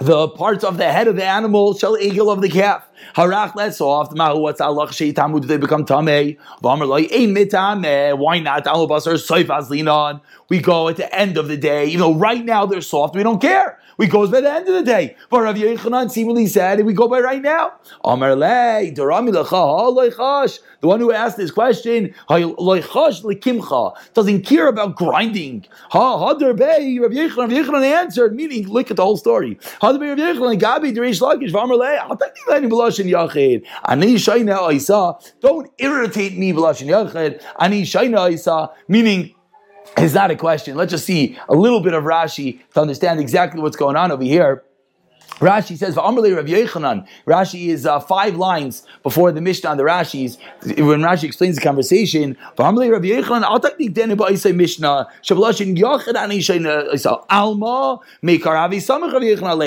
the 0.00 0.28
parts 0.28 0.62
of 0.62 0.76
the 0.76 0.92
head 0.92 1.08
of 1.08 1.16
the 1.16 1.24
animal 1.24 1.74
shall 1.76 1.96
eagle 1.96 2.30
of 2.30 2.42
the 2.42 2.50
calf. 2.50 2.86
Harach 3.14 3.54
lets 3.54 3.80
off. 3.80 4.12
Mahu 4.12 4.40
what's 4.40 4.60
Allah 4.60 4.86
sheitamud 4.88 5.46
they 5.46 5.56
become 5.56 5.84
tamei. 5.84 6.38
V'amar 6.62 6.86
loy 6.86 7.06
ein 7.12 7.34
mitame. 7.34 8.16
Why 8.16 8.38
not? 8.38 8.66
Alu 8.66 8.86
basar 8.86 9.14
soif 9.14 9.46
azlinan. 9.46 10.20
We 10.48 10.60
go 10.60 10.88
at 10.88 10.96
the 10.96 11.14
end 11.14 11.36
of 11.36 11.48
the 11.48 11.56
day. 11.56 11.86
You 11.86 11.98
know, 11.98 12.14
right 12.14 12.44
now 12.44 12.66
they're 12.66 12.80
soft. 12.80 13.14
We 13.14 13.22
don't 13.22 13.40
care. 13.40 13.78
We 13.98 14.08
goes 14.08 14.30
by 14.30 14.42
the 14.42 14.52
end 14.52 14.68
of 14.68 14.74
the 14.74 14.82
day. 14.82 15.16
But 15.30 15.40
Rav 15.40 15.56
Yochanan 15.56 16.10
seemingly 16.10 16.48
said, 16.48 16.78
and 16.78 16.86
we 16.86 16.92
go 16.92 17.08
by 17.08 17.20
right 17.20 17.40
now. 17.40 17.72
Amar 18.04 18.36
le, 18.36 18.92
the 18.94 20.60
one 20.82 21.00
who 21.00 21.12
asked 21.12 21.38
this 21.38 21.50
question, 21.50 22.14
doesn't 22.28 24.42
care 24.42 24.68
about 24.68 24.96
grinding. 24.96 25.64
Ha, 25.90 26.34
Hadar 26.34 26.54
Bey, 26.54 26.98
Rav 26.98 27.10
Yochanan, 27.10 27.36
Rav 27.36 27.48
Yochanan 27.48 27.84
answered, 27.84 28.36
meaning, 28.36 28.68
look 28.68 28.90
at 28.90 28.98
the 28.98 29.02
whole 29.02 29.16
story. 29.16 29.54
Hadar 29.80 29.98
Bey, 29.98 30.10
Rav 30.10 30.18
Yochanan, 30.18 30.60
Gabi, 30.60 30.94
Derish 30.94 31.22
Lakish, 31.22 31.50
Vamar 31.50 31.78
le, 31.78 31.96
Belashin 32.86 33.10
Yachid. 33.10 33.66
Ani 33.84 34.14
Shaina 34.14 34.72
Isa, 34.72 35.16
don't 35.40 35.70
irritate 35.78 36.36
me, 36.36 36.52
Belashin 36.52 36.88
Yachid. 36.88 37.42
Ani 37.58 37.82
Shaina 37.82 38.30
Isa, 38.32 38.70
meaning, 38.88 39.34
is 39.98 40.14
not 40.14 40.30
a 40.30 40.36
question. 40.36 40.76
Let's 40.76 40.90
just 40.90 41.06
see 41.06 41.38
a 41.48 41.54
little 41.54 41.80
bit 41.80 41.94
of 41.94 42.04
Rashi 42.04 42.60
to 42.74 42.80
understand 42.80 43.20
exactly 43.20 43.60
what's 43.60 43.76
going 43.76 43.96
on 43.96 44.12
over 44.12 44.24
here. 44.24 44.62
Rashi 45.40 45.76
says. 45.76 45.96
Rashi 47.26 47.66
is 47.68 47.86
uh, 47.86 48.00
five 48.00 48.36
lines 48.36 48.86
before 49.02 49.32
the 49.32 49.40
Mishnah 49.40 49.70
on 49.70 49.76
the 49.76 49.82
Rashi's. 49.82 50.38
When 50.62 51.00
Rashi 51.00 51.24
explains 51.24 51.56
the 51.56 51.62
conversation. 51.62 52.36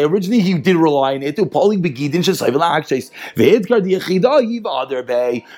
Originally, 0.10 0.40
he 0.40 0.54
did 0.54 0.76
rely 0.76 1.16
on 1.16 1.24
it. 1.24 1.40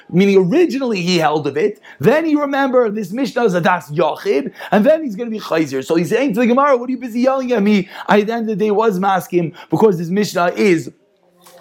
Meaning, 0.10 0.38
originally 0.38 1.02
he 1.02 1.18
held 1.18 1.48
of 1.48 1.58
it. 1.58 1.80
Then 2.00 2.26
he 2.26 2.36
remembered 2.36 2.96
this 2.96 3.12
Mishnah 3.12 3.46
is 3.46 3.54
a 3.54 3.62
das 3.62 3.90
yachid, 3.92 4.54
and 4.72 4.86
then 4.86 5.04
he's 5.04 5.16
going 5.16 5.30
to 5.30 5.32
be 5.32 5.40
chayzer. 5.40 5.86
So 5.86 5.96
he's 5.96 6.10
saying 6.10 6.34
to 6.34 6.42
the 6.42 6.48
Gemara, 6.48 6.76
"What 6.78 6.90
are 6.90 6.92
you 6.92 6.98
busy 6.98 7.22
yelling 7.22 7.52
at 7.54 7.64
me?" 7.64 7.88
I, 8.08 8.22
at 8.22 8.28
the 8.28 8.34
end 8.34 8.50
of 8.50 8.58
the 8.58 8.66
day, 8.66 8.72
was 8.72 9.00
masking 9.00 9.54
because 9.70 10.01
this 10.02 10.10
Mishnah 10.10 10.54
is 10.56 10.92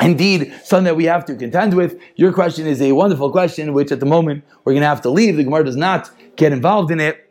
indeed 0.00 0.52
something 0.64 0.85
that 0.85 0.97
we 0.97 1.04
have 1.04 1.25
to 1.26 1.35
contend 1.35 1.75
with. 1.75 2.00
Your 2.16 2.32
question 2.32 2.66
is 2.66 2.80
a 2.80 2.92
wonderful 2.92 3.30
question, 3.30 3.75
which 3.75 3.92
at 3.92 4.00
the 4.00 4.06
moment 4.06 4.44
we're 4.64 4.73
going 4.73 4.82
to 4.82 4.88
have 4.88 5.02
to 5.02 5.11
leave. 5.11 5.37
The 5.37 5.44
Gemara 5.44 5.64
does 5.64 5.76
not 5.76 6.11
get 6.37 6.52
involved 6.52 6.90
in 6.90 7.00
it, 7.00 7.30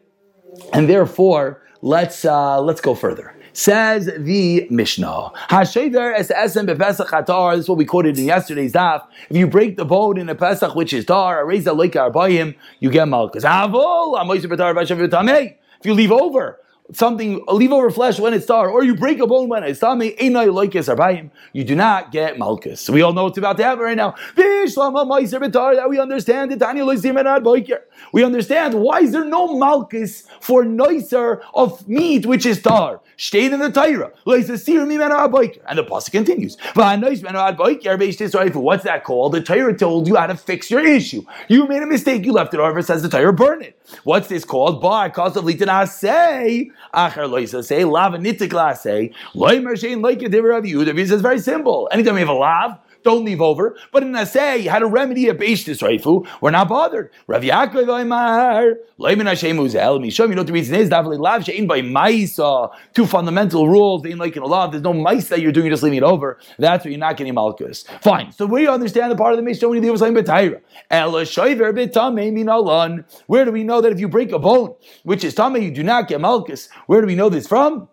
and 0.72 0.88
therefore 0.88 1.64
let's 1.82 2.26
uh, 2.26 2.62
let's 2.62 2.82
go 2.82 2.94
further. 2.94 3.36
Says 3.54 4.06
the 4.18 4.68
Mishnah. 4.70 5.32
Hasheder 5.50 6.14
es 6.16 6.30
bepesach 6.30 7.08
hatar. 7.08 7.56
This 7.56 7.66
is 7.66 7.70
what 7.70 7.80
we 7.80 7.86
quoted 7.86 8.18
in 8.20 8.26
yesterday's 8.26 8.74
daf. 8.74 9.08
If 9.30 9.36
you 9.36 9.48
break 9.48 9.76
the 9.76 9.86
bone 9.86 10.20
in 10.20 10.30
a 10.30 10.36
pesach 10.36 10.76
which 10.76 10.94
is 10.94 11.06
tar, 11.06 11.42
a 11.42 11.46
reza 11.46 11.72
loika 11.72 12.12
arbayim, 12.12 12.56
you 12.80 12.92
get 12.92 13.08
malchus. 13.08 13.44
Avol 13.44 14.16
amoyse 14.22 14.46
betar 14.46 14.76
v'shav 14.76 15.56
If 15.80 15.86
you 15.86 15.96
leave 15.96 16.12
over 16.12 16.60
something, 16.94 17.44
leave 17.48 17.72
over 17.72 17.90
flesh 17.92 18.20
when 18.20 18.34
it's 18.34 18.46
tar, 18.46 18.70
or 18.70 18.84
you 18.84 18.96
break 18.96 19.20
a 19.20 19.28
bone 19.28 19.50
when 19.50 19.64
it's 19.64 19.80
tame, 19.80 21.32
you 21.54 21.64
do 21.64 21.76
not 21.76 22.12
get 22.12 22.40
malchus. 22.40 22.90
We 22.90 23.02
all 23.02 23.14
know 23.14 23.26
what's 23.26 23.38
about 23.38 23.58
to 23.58 23.64
happen 23.64 23.84
right 23.84 23.98
now. 23.98 24.16
That 24.36 25.86
we 25.90 26.00
understand 26.00 26.52
it. 26.52 26.60
We 28.14 28.24
understand 28.24 28.74
why 28.76 29.02
is 29.02 29.12
there 29.12 29.26
no 29.26 29.58
malchus 29.58 30.24
for 30.42 30.64
noiser 30.64 31.42
of 31.54 31.88
meat 31.88 32.26
which 32.26 32.46
is 32.46 32.62
tar? 32.62 33.02
Stayed 33.18 33.52
in 33.52 33.60
the 33.60 33.72
Torah. 33.72 34.12
And 34.26 35.78
the 35.78 35.84
pasuk 35.84 36.12
continues. 36.12 36.58
What's 36.74 38.84
that 38.86 39.04
called? 39.04 39.34
The 39.34 39.42
Torah 39.42 39.78
told 39.78 40.08
you 40.08 40.16
how 40.16 40.28
to 40.28 40.36
fix 40.36 40.72
your 40.72 40.86
issue. 40.86 41.24
You 41.50 41.68
made 41.68 41.84
a 41.84 41.88
mistake. 41.88 42.26
You 42.26 42.32
left 42.32 42.54
it 42.54 42.62
over. 42.62 42.82
Says 42.82 43.04
the 43.04 43.10
Torah, 43.10 43.34
burn 43.34 43.62
it. 43.62 43.78
What's 44.04 44.30
this 44.30 44.46
called? 44.46 44.82
By 44.82 45.10
cause 45.10 45.36
of 45.36 45.44
say 45.90 46.72
Acher 46.94 47.28
loisa 47.30 47.64
say 47.64 47.84
lav 47.84 48.14
nitikla 48.14 48.76
say 48.78 49.12
loy 49.34 49.60
mershein 49.60 50.02
like 50.04 50.22
it 50.22 50.34
of 50.34 50.66
you. 50.66 50.84
The 50.86 50.94
reason 50.94 51.18
is 51.18 51.22
very 51.22 51.40
simple. 51.40 51.88
Anytime 51.92 52.16
you 52.16 52.20
have 52.20 52.30
a 52.30 52.34
lav, 52.34 52.78
don't 53.04 53.26
leave 53.26 53.42
over. 53.42 53.78
But 53.92 54.04
in 54.04 54.12
Asay, 54.14 54.68
how 54.68 54.80
to 54.80 54.88
remedy 54.88 55.30
a 55.30 55.34
Beishtis 55.34 55.82
Raifu, 55.82 56.28
we're 56.42 56.52
not 56.52 56.70
bothered. 56.70 57.12
Rav 57.28 57.42
Yaakov 57.42 57.86
Oimar, 57.86 58.76
Leimin 59.00 59.26
Hashem 59.26 59.58
Uzel, 59.58 60.00
Mishom, 60.00 60.30
you 60.30 60.36
know 60.36 60.42
what 60.42 60.48
the 60.48 60.54
reason 60.54 60.76
is, 60.76 60.90
definitely 60.90 61.18
lav 61.18 61.44
she'in 61.44 61.68
by 61.68 61.82
Maisa, 61.82 62.72
two 62.94 63.06
fundamental 63.06 63.68
rules, 63.68 64.06
ain't 64.06 64.20
like 64.20 64.36
in 64.36 64.44
a 64.44 64.46
law, 64.46 64.68
there's 64.68 64.84
no 64.84 64.94
mice 64.94 65.30
that 65.30 65.42
you're 65.42 65.52
doing, 65.52 65.68
you're 65.68 65.74
just 65.74 65.84
leaving 65.84 65.98
it 65.98 66.04
over. 66.04 66.40
That's 66.58 66.86
why 66.86 66.92
you're 66.92 67.00
not 67.00 67.18
getting 67.18 67.34
Malchus. 67.34 67.86
Fine. 68.02 68.32
So 68.32 68.46
we 68.46 68.68
understand 68.68 69.12
the 69.12 69.16
part 69.16 69.34
of 69.34 69.38
the 69.38 69.44
Mishnah 69.44 69.68
when 69.70 69.84
you 69.84 69.92
leave 69.92 70.02
like 70.02 70.14
Betaira. 70.14 70.62
Ela 70.90 71.24
Shoiver 71.24 71.74
Betame 71.74 72.32
Minalan. 72.34 73.06
Where 73.28 73.46
do 73.46 73.52
we 73.52 73.64
know 73.64 73.82
that 73.82 73.92
if 73.92 74.00
you 74.00 74.08
break 74.08 74.32
a 74.32 74.40
bone, 74.40 74.76
which 75.04 75.24
is 75.24 75.36
Tame, 75.36 75.58
you 75.58 75.72
do 75.72 75.84
not 75.84 76.08
get 76.08 76.22
Malchus? 76.22 76.70
Where 76.88 77.02
do 77.02 77.08
we 77.08 77.16
know 77.16 77.30
this 77.30 77.48
from? 77.48 77.88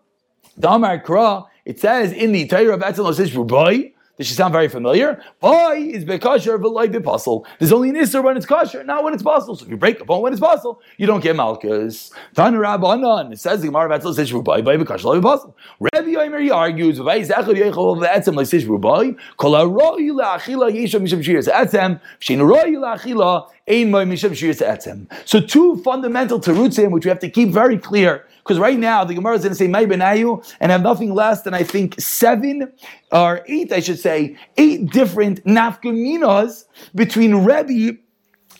Damar 0.58 1.02
Kra, 1.02 1.46
it 1.64 1.78
says 1.78 2.12
in 2.12 2.32
the 2.32 2.46
Torah 2.46 2.74
of 2.74 2.82
Etzel 2.82 3.06
Osish 3.06 3.32
Rubai, 3.32 3.92
this 4.16 4.26
should 4.28 4.36
sound 4.36 4.52
very 4.52 4.68
familiar. 4.68 5.20
Boy 5.40 5.90
is 5.92 6.04
bekasher 6.04 6.58
v'loy 6.58 6.88
bepuzzle. 6.88 7.44
There's 7.58 7.72
only 7.72 7.90
an 7.90 7.96
isser 7.96 8.22
when 8.22 8.36
it's 8.36 8.46
kosher, 8.46 8.82
not 8.82 9.04
when 9.04 9.12
it's 9.12 9.22
possible. 9.22 9.56
So 9.56 9.64
if 9.64 9.70
you 9.70 9.76
break 9.76 10.00
a 10.00 10.04
bone 10.04 10.22
when 10.22 10.32
it's 10.32 10.40
possible, 10.40 10.80
you 10.96 11.06
don't 11.06 11.22
get 11.22 11.36
malchus. 11.36 12.10
Tanu 12.34 12.58
Rabbanon. 12.58 13.32
It 13.32 13.40
says 13.40 13.60
the 13.60 13.66
Gemara 13.66 13.98
Vatzel 13.98 14.14
says 14.14 14.32
rubai 14.32 14.64
by 14.64 14.76
bekasher 14.76 15.04
loy 15.04 15.20
bepuzzle. 15.20 15.54
Rabbi 15.80 16.08
Yomer 16.08 16.54
argues 16.54 16.98
v'vay 16.98 17.26
zechad 17.26 17.54
yechol 17.54 17.98
v'etzem 18.02 18.34
leisish 18.34 18.66
rubai 18.66 19.16
kol 19.36 19.52
haroi 19.52 20.10
la'achila 20.10 20.70
yeshem 20.70 21.02
misham 21.02 21.22
shiras 21.22 21.48
etzem 21.48 22.00
shein 22.20 22.46
roi 22.46 22.72
la'achila 22.72 23.48
So 23.68 25.40
two 25.40 25.76
fundamental 25.82 26.40
terutzim 26.40 26.90
which 26.92 27.04
we 27.04 27.08
have 27.08 27.18
to 27.20 27.30
keep 27.30 27.48
very 27.48 27.78
clear 27.78 28.24
because 28.38 28.60
right 28.60 28.78
now 28.78 29.02
the 29.02 29.14
Gemara 29.14 29.34
is 29.34 29.42
going 29.42 29.50
to 29.50 29.56
say 29.56 29.66
May 29.66 29.86
Benayu 29.86 30.44
and 30.60 30.70
have 30.70 30.82
nothing 30.82 31.12
less 31.12 31.42
than 31.42 31.52
I 31.52 31.64
think 31.64 32.00
seven 32.00 32.72
or 33.10 33.42
eight, 33.46 33.72
I 33.72 33.80
should 33.80 33.98
say, 33.98 34.36
eight 34.56 34.90
different 34.92 35.44
nafkaminas 35.44 36.66
between 36.94 37.44
Rebbe 37.44 37.98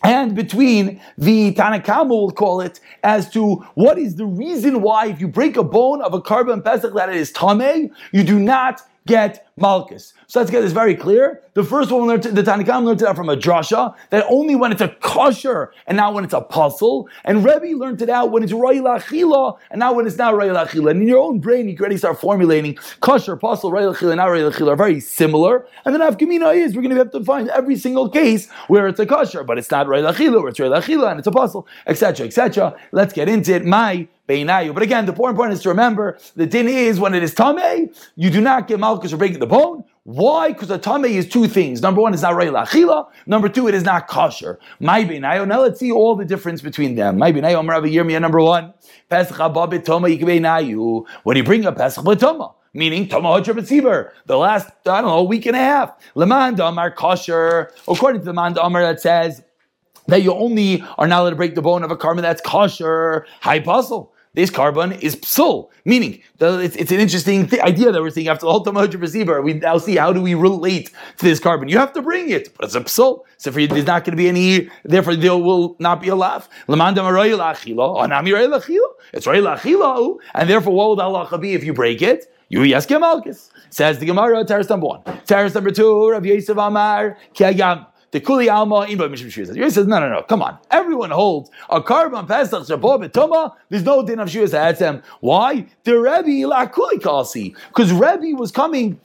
and 0.03 0.35
between 0.35 1.01
the 1.17 1.55
Tanakama, 1.55 2.09
we'll 2.09 2.31
call 2.33 2.61
it, 2.61 2.81
as 3.05 3.31
to 3.31 3.65
what 3.75 3.99
is 3.99 4.17
the 4.17 4.27
reason 4.27 4.83
why 4.83 5.07
if 5.07 5.21
you 5.21 5.29
break 5.29 5.57
a 5.57 5.63
bone 5.63 6.03
of 6.03 6.15
a 6.15 6.21
korban 6.21 6.65
pesach 6.65 6.95
that 6.95 7.09
it 7.09 7.17
is 7.17 7.31
tame, 7.33 7.91
you 8.13 8.25
do 8.25 8.39
not 8.39 8.83
get 9.07 9.46
Malchus. 9.59 10.13
So 10.27 10.39
let's 10.39 10.51
get 10.51 10.61
this 10.61 10.73
very 10.73 10.95
clear. 10.95 11.41
The 11.55 11.65
first 11.65 11.91
one, 11.91 12.07
learned, 12.07 12.25
the 12.25 12.43
Tanakham 12.43 12.85
learned 12.85 13.01
it 13.01 13.09
out 13.09 13.17
from 13.17 13.31
a 13.31 13.37
drasha, 13.37 13.95
that 14.11 14.27
only 14.29 14.55
when 14.55 14.71
it's 14.71 14.83
a 14.83 14.89
kosher 15.01 15.73
and 15.87 15.97
not 15.97 16.13
when 16.13 16.25
it's 16.25 16.35
a 16.35 16.43
puzzle. 16.43 17.09
And 17.25 17.43
Rebbe 17.43 17.79
learned 17.79 18.03
it 18.03 18.11
out 18.11 18.33
when 18.33 18.43
it's 18.43 18.53
Roy 18.53 18.77
Lachila 18.77 19.57
and 19.71 19.79
not 19.79 19.97
when 19.97 20.07
it's 20.07 20.19
not 20.19 20.35
Roy 20.35 20.49
Lachila. 20.49 20.91
And 20.91 21.01
in 21.01 21.09
your 21.09 21.21
own 21.21 21.41
brain, 21.41 21.71
you 21.71 21.75
can 21.75 21.85
already 21.85 21.97
start 21.97 22.21
formulating 22.21 22.77
kosher, 23.01 23.35
puzzle, 23.35 23.73
Roy 23.73 23.85
Lachila, 23.85 24.17
not 24.17 24.27
Roy 24.27 24.41
Lachila 24.41 24.73
are 24.73 24.77
very 24.77 25.01
similar. 25.01 25.67
And 25.87 25.95
then 25.95 26.03
Afkamina 26.03 26.55
is, 26.55 26.77
we're 26.77 26.83
going 26.83 26.95
to 26.95 26.99
have 26.99 27.13
to 27.13 27.25
find 27.25 27.49
every 27.49 27.77
single 27.77 28.11
case 28.11 28.51
where 28.69 28.87
it's 28.89 29.01
a 29.01 29.07
kosher, 29.07 29.43
but 29.43 29.57
it's 29.57 29.71
not 29.71 29.89
Roy 29.89 30.03
Lachila, 30.03 30.43
or 30.43 30.51
it's 30.51 30.61
Roy 30.61 30.69
Lachila 30.69 31.13
and 31.13 31.19
it's 31.19 31.29
a 31.29 31.33
puzzle, 31.33 31.67
etc., 31.87 32.27
etc. 32.27 32.77
Let's 32.93 33.15
get 33.15 33.31
into 33.31 33.55
it. 33.55 33.65
My 33.65 34.07
Beinayu. 34.29 34.75
But 34.75 34.83
again, 34.83 35.07
the 35.07 35.13
important 35.13 35.39
point 35.39 35.53
is 35.53 35.63
to 35.63 35.69
remember 35.69 36.19
the 36.35 36.47
din 36.47 36.69
is 36.69 36.99
when 36.99 37.15
it 37.15 37.23
is 37.23 37.35
Tameh, 37.35 37.95
you 38.17 38.31
do 38.31 38.41
not 38.41 38.67
get 38.67 38.81
Malchus 38.81 39.13
or 39.13 39.17
breaking 39.17 39.39
the 39.39 39.46
bone. 39.47 39.85
Why? 40.05 40.53
Because 40.53 40.71
a 40.71 40.79
tummy 40.79 41.17
is 41.17 41.29
two 41.29 41.49
things. 41.49 41.83
Number 41.83 42.01
one, 42.01 42.13
it's 42.13 42.23
not 42.23 42.37
reil 42.37 42.53
achila. 42.53 43.09
Number 43.27 43.49
two, 43.49 43.67
it 43.67 43.75
is 43.75 43.83
not 43.83 44.07
kosher. 44.07 44.59
My 44.79 45.03
benayo. 45.05 45.49
Now 45.49 45.63
let's 45.63 45.81
see 45.81 45.91
all 45.91 46.15
the 46.15 46.25
difference 46.25 46.63
between 46.63 46.95
them. 46.95 47.19
My 47.19 47.33
benayo, 47.33 47.59
Amar 47.59 47.81
Yirmiyah, 47.81 48.21
number 48.21 48.41
one. 48.41 48.73
Pesach 49.11 49.37
ababit 49.39 49.85
toma 49.85 50.07
yikbeinayu. 50.07 51.07
When 51.25 51.37
you 51.37 51.43
bring 51.43 51.65
a 51.65 51.73
pesach 51.73 52.05
b'toma, 52.05 52.55
meaning 52.73 53.09
Tama 53.09 53.29
Hajra 53.31 54.11
the 54.27 54.37
last, 54.37 54.69
I 54.87 55.01
don't 55.01 55.11
know, 55.11 55.25
week 55.25 55.47
and 55.47 55.57
a 55.57 55.61
half. 55.61 55.93
Leman 56.15 56.55
Damar 56.55 56.93
kosher. 56.93 57.73
According 57.89 58.21
to 58.21 58.27
the 58.27 58.33
Man 58.33 58.53
Damar 58.53 58.83
that 58.83 59.01
says 59.01 59.43
that 60.07 60.23
you 60.23 60.33
only 60.33 60.85
are 60.99 61.09
not 61.09 61.23
allowed 61.23 61.31
to 61.31 61.37
break 61.37 61.57
the 61.57 61.63
bone 61.63 61.83
of 61.83 61.91
a 61.91 61.97
karma 61.97 62.23
that's 62.23 62.41
kosher. 62.41 63.27
High 63.41 63.59
puzzle 63.59 64.13
this 64.37 64.51
korban 64.51 65.03
is 65.03 65.17
psul, 65.17 65.71
meaning 65.87 66.21
it's, 66.39 66.77
it's 66.77 66.93
an 66.93 67.01
interesting 67.01 67.49
th- 67.49 67.63
idea 67.63 67.91
that 67.91 68.03
we're 68.03 68.11
seeing 68.11 68.29
after 68.29 68.45
the 68.45 68.53
whole 68.53 68.63
Tamaj 68.63 69.01
receiver. 69.01 69.41
We 69.41 69.55
now 69.55 69.79
see 69.79 69.97
how 69.97 70.13
do 70.13 70.21
we 70.21 70.35
relate 70.35 70.93
to 71.17 71.25
this 71.25 71.41
korban. 71.41 71.71
You 71.71 71.79
have 71.79 71.95
to 71.95 72.03
bring 72.03 72.29
it, 72.29 72.55
but 72.57 72.67
it's 72.67 72.75
a 72.75 72.83
psul. 72.83 73.21
So 73.39 73.51
for 73.51 73.61
you, 73.61 73.67
there's 73.67 73.87
not 73.87 74.05
going 74.05 74.13
to 74.13 74.17
be 74.17 74.29
any, 74.29 74.69
therefore 74.85 75.17
there 75.17 75.37
will 75.37 75.75
not 75.79 76.03
be 76.03 76.09
a 76.09 76.15
laugh. 76.15 76.51
It's 76.69 76.79
and 80.35 80.51
therefore 80.51 80.75
what 80.75 80.89
will 80.89 80.97
the 80.97 81.03
halacha 81.03 81.41
be 81.41 81.55
if 81.55 81.65
you 81.65 81.73
break 81.73 82.03
it? 82.03 82.33
You 82.49 82.63
yes 82.63 82.89
malchus. 82.91 83.51
Says 83.71 83.99
the 83.99 84.07
Gemara, 84.07 84.45
teretz 84.45 84.69
number 84.69 84.87
one. 84.87 85.03
Teretz 85.03 85.55
number 85.55 85.71
two, 85.71 86.11
Rav 86.11 86.25
Yosef 86.25 86.57
Amar, 86.57 87.17
Kiyagam. 87.35 87.87
The 88.13 88.21
Kuli 88.21 88.49
Alma 88.49 88.87
Inba 88.87 89.11
Mishim 89.11 89.31
Shir 89.31 89.45
says. 89.45 89.75
says, 89.75 89.87
no, 89.87 89.99
no, 89.99 90.09
no, 90.09 90.23
come 90.23 90.43
on. 90.43 90.59
Everyone 90.71 91.11
holds 91.11 91.51
a 91.69 91.81
korban 91.81 92.27
Pesach 92.27 92.63
Shabbat 92.63 93.11
Betuma. 93.11 93.55
There's 93.69 93.83
no 93.83 94.05
din 94.07 94.21
of 94.21 94.31
Shir 94.31 94.47
Etzem. 94.47 95.03
Why? 95.21 95.67
The 95.85 95.99
Rebbe 95.99 96.47
La 96.47 96.67
Kuli 96.67 96.99
Kasi. 96.99 97.55
Because 97.69 97.93
Rebbe 97.93 98.37
was 98.39 98.51
coming 98.53 99.01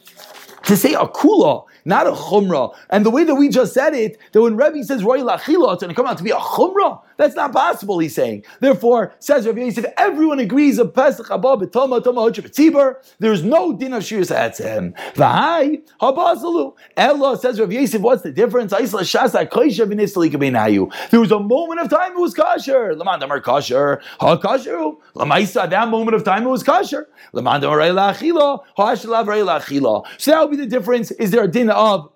to 0.64 0.78
say 0.78 0.94
a 0.94 1.06
kula 1.06 1.66
not 1.86 2.08
a 2.08 2.12
chumrah. 2.12 2.76
And 2.90 3.06
the 3.06 3.10
way 3.10 3.24
that 3.24 3.36
we 3.36 3.50
just 3.50 3.74
said 3.74 3.94
it, 3.94 4.18
that 4.32 4.42
when 4.42 4.56
Rebbe 4.56 4.84
says 4.84 5.04
roy 5.04 5.20
lachila, 5.20 5.74
it's 5.74 5.82
going 5.82 5.90
to 5.90 5.94
come 5.94 6.08
out 6.08 6.18
to 6.18 6.24
be 6.24 6.32
a 6.32 6.36
chumrah. 6.36 7.02
That's 7.18 7.36
not 7.36 7.54
possible. 7.54 8.00
He's 8.00 8.16
saying. 8.16 8.46
Therefore, 8.62 9.14
says 9.20 9.46
Rabbi 9.46 9.62
Yosef, 9.62 9.86
everyone 9.98 10.40
agrees 10.40 10.80
of 10.80 10.92
Pesach 10.94 11.28
Haba 11.28 11.62
B'Toma 11.62 12.04
Toma 12.04 12.22
Tzibur. 12.32 12.96
There's 13.20 13.44
no 13.44 13.74
din 13.74 13.94
of 13.94 14.02
Shiras 14.02 14.36
Atzem. 14.36 14.96
V'hai 15.14 15.84
Habazalu. 16.02 16.76
Ella 16.98 17.38
says 17.38 17.60
Rabbi 17.60 17.74
Yosef, 17.74 18.02
what's 18.02 18.24
the 18.24 18.32
difference? 18.32 18.74
Aisla 18.74 19.02
Shasa 19.02 19.48
Koisha 19.48 19.86
V'Nisli 19.86 20.32
Kabinayu. 20.32 20.92
There 21.12 21.20
was 21.20 21.32
a 21.32 21.40
moment 21.40 21.80
of 21.82 21.90
time 21.90 22.14
it 22.14 22.20
was 22.20 22.34
kosher. 22.34 22.96
Lamandamar 22.96 23.44
kosher. 23.44 24.02
Ha 24.20 24.38
kosher. 24.38 24.96
Lamaisa. 25.16 25.70
That 25.70 25.90
moment 25.90 26.16
of 26.16 26.24
time 26.24 26.44
it 26.44 26.50
was 26.50 26.64
kosher. 26.64 27.08
Lamandamar 27.36 27.78
Rei 27.78 27.90
Lachila. 27.90 28.62
Ha 28.78 28.94
Ashalav 28.94 29.28
Rei 29.28 29.42
Lachila. 29.42 30.06
So 30.18 30.32
that 30.32 30.42
would 30.42 30.50
be 30.50 30.58
the 30.58 30.66
difference. 30.66 31.12
Is 31.12 31.30
there 31.30 31.44
a 31.44 31.48
din 31.48 31.70
of 31.72 32.11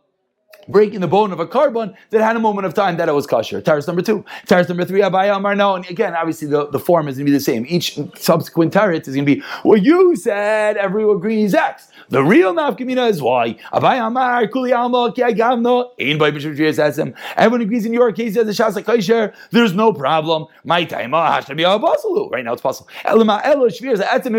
breaking 0.67 1.01
the 1.01 1.07
bone 1.07 1.31
of 1.31 1.39
a 1.39 1.45
korban 1.45 1.95
that 2.09 2.21
had 2.21 2.35
a 2.35 2.39
moment 2.39 2.65
of 2.65 2.73
time 2.73 2.97
that 2.97 3.09
it 3.09 3.13
was 3.13 3.27
kosher. 3.27 3.61
Teretz 3.61 3.87
number 3.87 4.01
two. 4.01 4.25
Teretz 4.47 4.67
number 4.67 4.85
three, 4.85 5.01
Abaye 5.01 5.35
Amar 5.35 5.55
no. 5.55 5.75
And 5.75 5.85
again, 5.89 6.15
obviously 6.15 6.47
the, 6.47 6.67
the 6.67 6.79
form 6.79 7.07
is 7.07 7.17
going 7.17 7.25
to 7.25 7.31
be 7.31 7.37
the 7.37 7.43
same. 7.43 7.65
Each 7.67 7.99
subsequent 8.15 8.73
tarit 8.73 9.07
is 9.07 9.15
going 9.15 9.25
to 9.25 9.35
be, 9.35 9.43
well, 9.63 9.77
you 9.77 10.15
said 10.15 10.77
everyone 10.77 11.17
agrees 11.17 11.53
X. 11.53 11.89
The 12.09 12.23
real 12.23 12.53
nafkamina 12.53 13.09
is 13.09 13.21
why. 13.21 13.57
Abaye 13.73 14.05
Amar, 14.05 14.47
Kuli 14.47 14.73
Alma, 14.73 15.11
Kiagamno, 15.11 15.89
Ein 15.99 16.17
by 16.17 16.31
Bishop 16.31 16.53
Esem. 16.53 17.15
Everyone 17.35 17.61
agrees 17.61 17.85
in 17.85 17.93
your 17.93 18.11
case 18.11 18.37
as 18.37 18.47
a 18.47 18.63
Shasa 18.63 18.83
Kaisher, 18.83 19.33
there's 19.51 19.73
no 19.73 19.93
problem. 19.93 20.45
My 20.63 20.83
time, 20.83 21.13
ah, 21.13 21.33
has 21.33 21.45
to 21.45 21.55
be 21.55 21.63
a 21.63 21.79
possible. 21.79 22.29
Right 22.29 22.45
now 22.45 22.53
it's 22.53 22.61
possible. 22.61 22.89
Elama 23.05 23.41
Elo 23.43 23.67
Shvir 23.69 23.97
Etzem, 23.97 24.35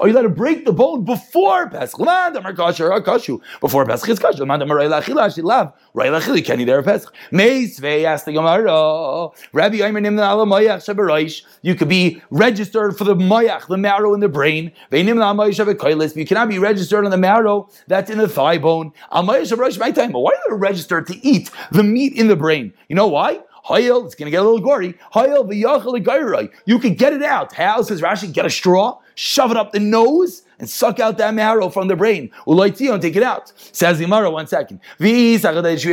Or 0.00 0.08
you 0.08 0.14
let 0.14 0.24
it 0.24 0.34
break 0.34 0.64
the 0.64 0.72
bone 0.72 1.04
before 1.04 1.68
Pesach. 1.70 1.98
Land, 1.98 2.36
Amar 2.36 2.52
Kasher, 2.52 2.90
Akashu. 3.00 3.40
Before 3.60 3.84
Pesach. 3.84 4.05
Is 4.08 4.18
kosher. 4.18 4.46
Man 4.46 4.60
damar 4.60 4.78
rayla 4.78 5.02
achila 5.02 5.26
ashilav. 5.26 5.72
Rayla 5.94 6.20
achili 6.20 6.44
kenny 6.44 6.64
there 6.64 6.82
Pesach. 6.82 7.12
Meis 7.30 7.78
vei 7.78 8.04
asked 8.04 8.24
the 8.24 8.32
Gemara. 8.32 9.30
Rabbi 9.52 9.78
Yomer 9.78 10.00
nimna 10.00 10.30
ala 10.30 10.46
moyach 10.46 10.84
shabaroish. 10.84 11.42
You 11.62 11.74
could 11.74 11.88
be 11.88 12.22
registered 12.30 12.96
for 12.96 13.04
the 13.04 13.14
moyach, 13.14 13.66
the 13.68 13.76
marrow 13.76 14.14
in 14.14 14.20
the 14.20 14.28
brain. 14.28 14.72
Vei 14.90 15.02
nimna 15.02 15.32
ala 15.32 15.34
moyach 15.34 15.64
shabakoilis. 15.64 16.14
You 16.14 16.26
cannot 16.26 16.48
be 16.48 16.58
registered 16.58 17.04
on 17.04 17.10
the 17.10 17.16
marrow 17.16 17.68
that's 17.86 18.10
in 18.10 18.18
the 18.18 18.28
thigh 18.28 18.58
bone. 18.58 18.92
Al 19.10 19.24
moyach 19.24 19.52
shabaroish 19.52 19.78
my 19.78 19.90
time. 19.90 20.12
But 20.12 20.20
why 20.20 20.32
are 20.32 20.50
you 20.50 20.56
registered 20.56 21.06
to 21.08 21.26
eat 21.26 21.50
the 21.72 21.82
meat 21.82 22.12
in 22.12 22.28
the 22.28 22.36
brain? 22.36 22.72
You 22.88 22.96
know 22.96 23.08
why? 23.08 23.40
Hayel, 23.66 24.06
it's 24.06 24.14
going 24.14 24.26
to 24.26 24.30
get 24.30 24.42
a 24.42 24.44
little 24.44 24.60
gory. 24.60 24.94
Hayel 25.12 25.50
v'yachal 25.50 26.52
You 26.66 26.78
can 26.78 26.94
get 26.94 27.12
it 27.12 27.22
out. 27.22 27.52
How 27.52 27.82
says 27.82 28.00
Rashi? 28.00 28.32
Get 28.32 28.46
a 28.46 28.50
straw 28.50 29.00
shove 29.16 29.50
it 29.50 29.56
up 29.56 29.72
the 29.72 29.80
nose, 29.80 30.42
and 30.58 30.68
suck 30.68 31.00
out 31.00 31.18
that 31.18 31.34
marrow 31.34 31.68
from 31.68 31.88
the 31.88 31.96
brain. 31.96 32.30
and 32.46 33.02
take 33.02 33.16
it 33.16 33.22
out. 33.22 33.52
Says 33.72 33.98
the 33.98 34.04
Gemara, 34.04 34.30
one 34.30 34.46
second. 34.46 34.80
If 34.98 35.86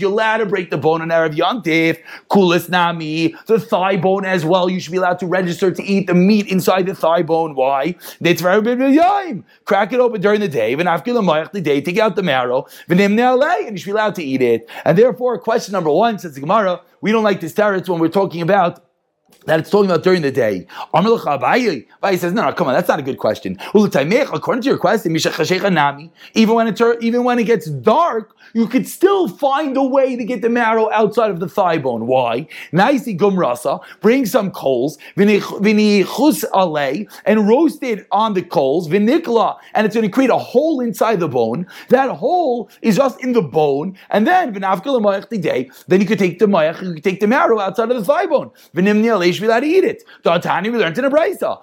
you're 0.00 0.10
allowed 0.12 0.36
to 0.36 0.46
break 0.46 0.70
the 0.70 0.78
bone 0.78 1.02
on 1.02 1.08
Erev 1.08 1.34
Yontif, 1.34 1.98
kulis 2.30 2.68
nami, 2.68 3.34
the 3.46 3.58
thigh 3.58 3.96
bone 3.96 4.24
as 4.24 4.44
well, 4.44 4.70
you 4.70 4.78
should 4.80 4.92
be 4.92 4.98
allowed 4.98 5.18
to 5.20 5.26
register 5.26 5.70
to 5.72 5.82
eat 5.82 6.06
the 6.06 6.14
meat 6.14 6.46
inside 6.48 6.86
the 6.86 6.94
thigh 6.94 7.22
bone. 7.22 7.54
Why? 7.54 7.96
Crack 9.64 9.92
it 9.92 10.00
open 10.00 10.20
during 10.20 10.40
the 10.40 10.48
day, 10.48 10.74
the 10.74 11.60
day, 11.62 11.80
take 11.80 11.98
out 11.98 12.16
the 12.16 12.22
marrow, 12.22 12.66
and 12.88 13.00
you 13.00 13.76
should 13.76 13.86
be 13.86 13.90
allowed 13.90 14.14
to 14.14 14.22
eat 14.22 14.42
it. 14.42 14.68
And 14.84 14.96
therefore, 14.96 15.38
question 15.38 15.72
number 15.72 15.90
one, 15.90 16.18
says 16.18 16.34
the 16.34 16.40
Gemara, 16.40 16.80
we 17.00 17.12
don't 17.12 17.24
like 17.24 17.40
this 17.40 17.54
teretz 17.54 17.88
when 17.88 17.98
we're 18.00 18.08
talking 18.08 18.42
about 18.42 18.84
that 19.46 19.60
it's 19.60 19.70
talking 19.70 19.90
about 19.90 20.02
during 20.02 20.22
the 20.22 20.30
day. 20.30 20.66
Abaye 20.94 22.18
says, 22.18 22.32
no, 22.32 22.42
no, 22.42 22.52
come 22.52 22.68
on, 22.68 22.74
that's 22.74 22.88
not 22.88 22.98
a 22.98 23.02
good 23.02 23.18
question. 23.18 23.58
According 23.74 24.62
to 24.62 24.68
your 24.68 24.78
question, 24.78 25.16
even 26.34 26.54
when 26.54 26.68
it 26.68 26.80
even 27.00 27.24
when 27.24 27.38
it 27.38 27.44
gets 27.44 27.66
dark, 27.66 28.36
you 28.52 28.66
could 28.66 28.88
still 28.88 29.28
find 29.28 29.76
a 29.76 29.82
way 29.82 30.16
to 30.16 30.24
get 30.24 30.42
the 30.42 30.48
marrow 30.48 30.90
outside 30.90 31.30
of 31.30 31.40
the 31.40 31.48
thigh 31.48 31.78
bone. 31.78 32.06
Why? 32.06 32.48
Bring 34.00 34.26
some 34.26 34.50
coals, 34.50 34.98
and 35.16 35.28
roast 37.48 37.82
it 37.82 38.06
on 38.10 38.34
the 38.34 38.42
coals, 38.42 38.88
vinikla, 38.88 39.58
and 39.74 39.86
it's 39.86 39.94
going 39.94 40.06
to 40.06 40.12
create 40.12 40.30
a 40.30 40.38
hole 40.38 40.80
inside 40.80 41.20
the 41.20 41.28
bone. 41.28 41.66
That 41.88 42.10
hole 42.10 42.70
is 42.82 42.96
just 42.96 43.22
in 43.22 43.32
the 43.32 43.42
bone, 43.42 43.96
and 44.10 44.26
then 44.26 44.52
then 44.52 46.00
you 46.00 46.06
could 46.06 46.18
take 46.18 46.38
the 46.38 46.76
you 46.82 46.94
could 46.94 47.04
take 47.04 47.20
the 47.20 47.26
marrow 47.26 47.60
outside 47.60 47.90
of 47.90 47.96
the 47.96 48.04
thigh 48.04 48.26
bone 48.26 48.50
be 49.38 49.46
allowed 49.46 49.60
to 49.60 49.66
eat 49.66 49.84
it. 49.84 50.02
The 50.22 50.30
Atani 50.30 50.72
we 50.72 50.78
learned 50.78 50.98
in 50.98 51.04
a 51.04 51.10
brisa. 51.10 51.62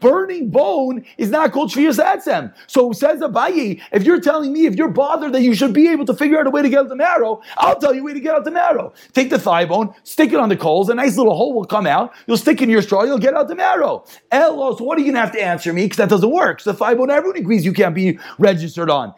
Burning 0.00 0.50
bone 0.50 1.04
is 1.18 1.30
not 1.30 1.52
called 1.52 1.70
shvius 1.70 2.02
etzem. 2.02 2.52
So 2.66 2.92
says 2.92 3.20
Abaye, 3.20 3.80
if 3.92 4.02
you're 4.02 4.20
telling 4.20 4.52
me, 4.52 4.66
if 4.66 4.74
you're 4.74 4.88
bothered 4.88 5.32
that 5.32 5.42
you 5.42 5.54
should 5.54 5.72
be 5.72 5.88
able 5.88 6.04
to 6.06 6.14
figure 6.14 6.38
out 6.38 6.46
a 6.46 6.50
way 6.50 6.62
to 6.62 6.68
get 6.68 6.80
out 6.80 6.88
the 6.88 6.96
marrow, 6.96 7.40
I'll 7.58 7.78
tell 7.78 7.94
you 7.94 8.00
a 8.00 8.04
way 8.04 8.14
to 8.14 8.20
get 8.20 8.34
out 8.34 8.44
the 8.44 8.50
marrow. 8.50 8.92
Take 9.12 9.30
the 9.30 9.38
thigh 9.38 9.66
bone, 9.66 9.94
stick 10.02 10.32
it 10.32 10.40
on 10.40 10.48
the 10.48 10.56
coals, 10.56 10.88
a 10.88 10.94
nice 10.94 11.16
little 11.16 11.36
hole 11.36 11.54
will 11.54 11.64
come 11.64 11.86
out. 11.86 12.12
You'll 12.26 12.36
stick 12.36 12.62
in 12.62 12.70
your 12.70 12.82
straw, 12.82 13.04
you'll 13.04 13.18
get 13.18 13.34
out 13.34 13.48
the 13.48 13.54
marrow. 13.54 14.04
Elo, 14.30 14.76
so 14.76 14.84
what 14.84 14.98
are 14.98 15.00
you 15.00 15.06
going 15.06 15.14
to 15.14 15.20
have 15.20 15.32
to 15.32 15.42
answer 15.42 15.72
me? 15.72 15.84
Because 15.84 15.98
that 15.98 16.08
doesn't 16.08 16.30
work. 16.30 16.60
So 16.60 16.72
the 16.72 16.78
thigh 16.78 16.94
bone, 16.94 17.10
everyone 17.10 17.38
agrees 17.38 17.64
you 17.64 17.72
can't 17.72 17.94
be 17.94 18.18
registered 18.38 18.90
on. 18.90 19.14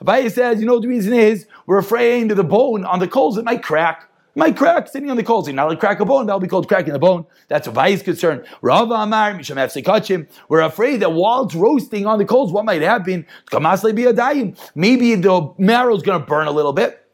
Abaye 0.00 0.30
says, 0.30 0.60
you 0.60 0.66
know 0.66 0.74
what 0.74 0.82
the 0.82 0.88
reason 0.88 1.12
is? 1.12 1.46
We're 1.68 1.76
afraid 1.76 2.30
the 2.30 2.42
bone 2.42 2.86
on 2.86 2.98
the 2.98 3.06
coals, 3.06 3.36
it 3.36 3.44
might 3.44 3.62
crack. 3.62 4.08
It 4.34 4.38
might 4.38 4.56
crack 4.56 4.88
sitting 4.88 5.10
on 5.10 5.18
the 5.18 5.22
coals. 5.22 5.46
You're 5.46 5.54
not 5.54 5.78
crack 5.78 6.00
a 6.00 6.06
bone, 6.06 6.24
that'll 6.24 6.40
be 6.40 6.48
called 6.48 6.66
cracking 6.66 6.94
the 6.94 6.98
bone. 6.98 7.26
That's 7.48 7.66
a 7.66 7.70
Vai 7.70 7.94
concern. 7.98 8.46
Rav 8.62 8.90
Amar, 8.90 9.34
Misham 9.34 10.26
We're 10.48 10.62
afraid 10.62 11.00
that 11.00 11.12
while 11.12 11.44
it's 11.44 11.54
roasting 11.54 12.06
on 12.06 12.18
the 12.18 12.24
coals, 12.24 12.52
what 12.52 12.64
might 12.64 12.80
happen? 12.80 13.26
Maybe 13.52 15.14
the 15.14 15.54
marrow 15.58 15.94
is 15.94 16.02
going 16.02 16.18
to 16.18 16.26
burn 16.26 16.46
a 16.46 16.52
little 16.52 16.72
bit 16.72 17.04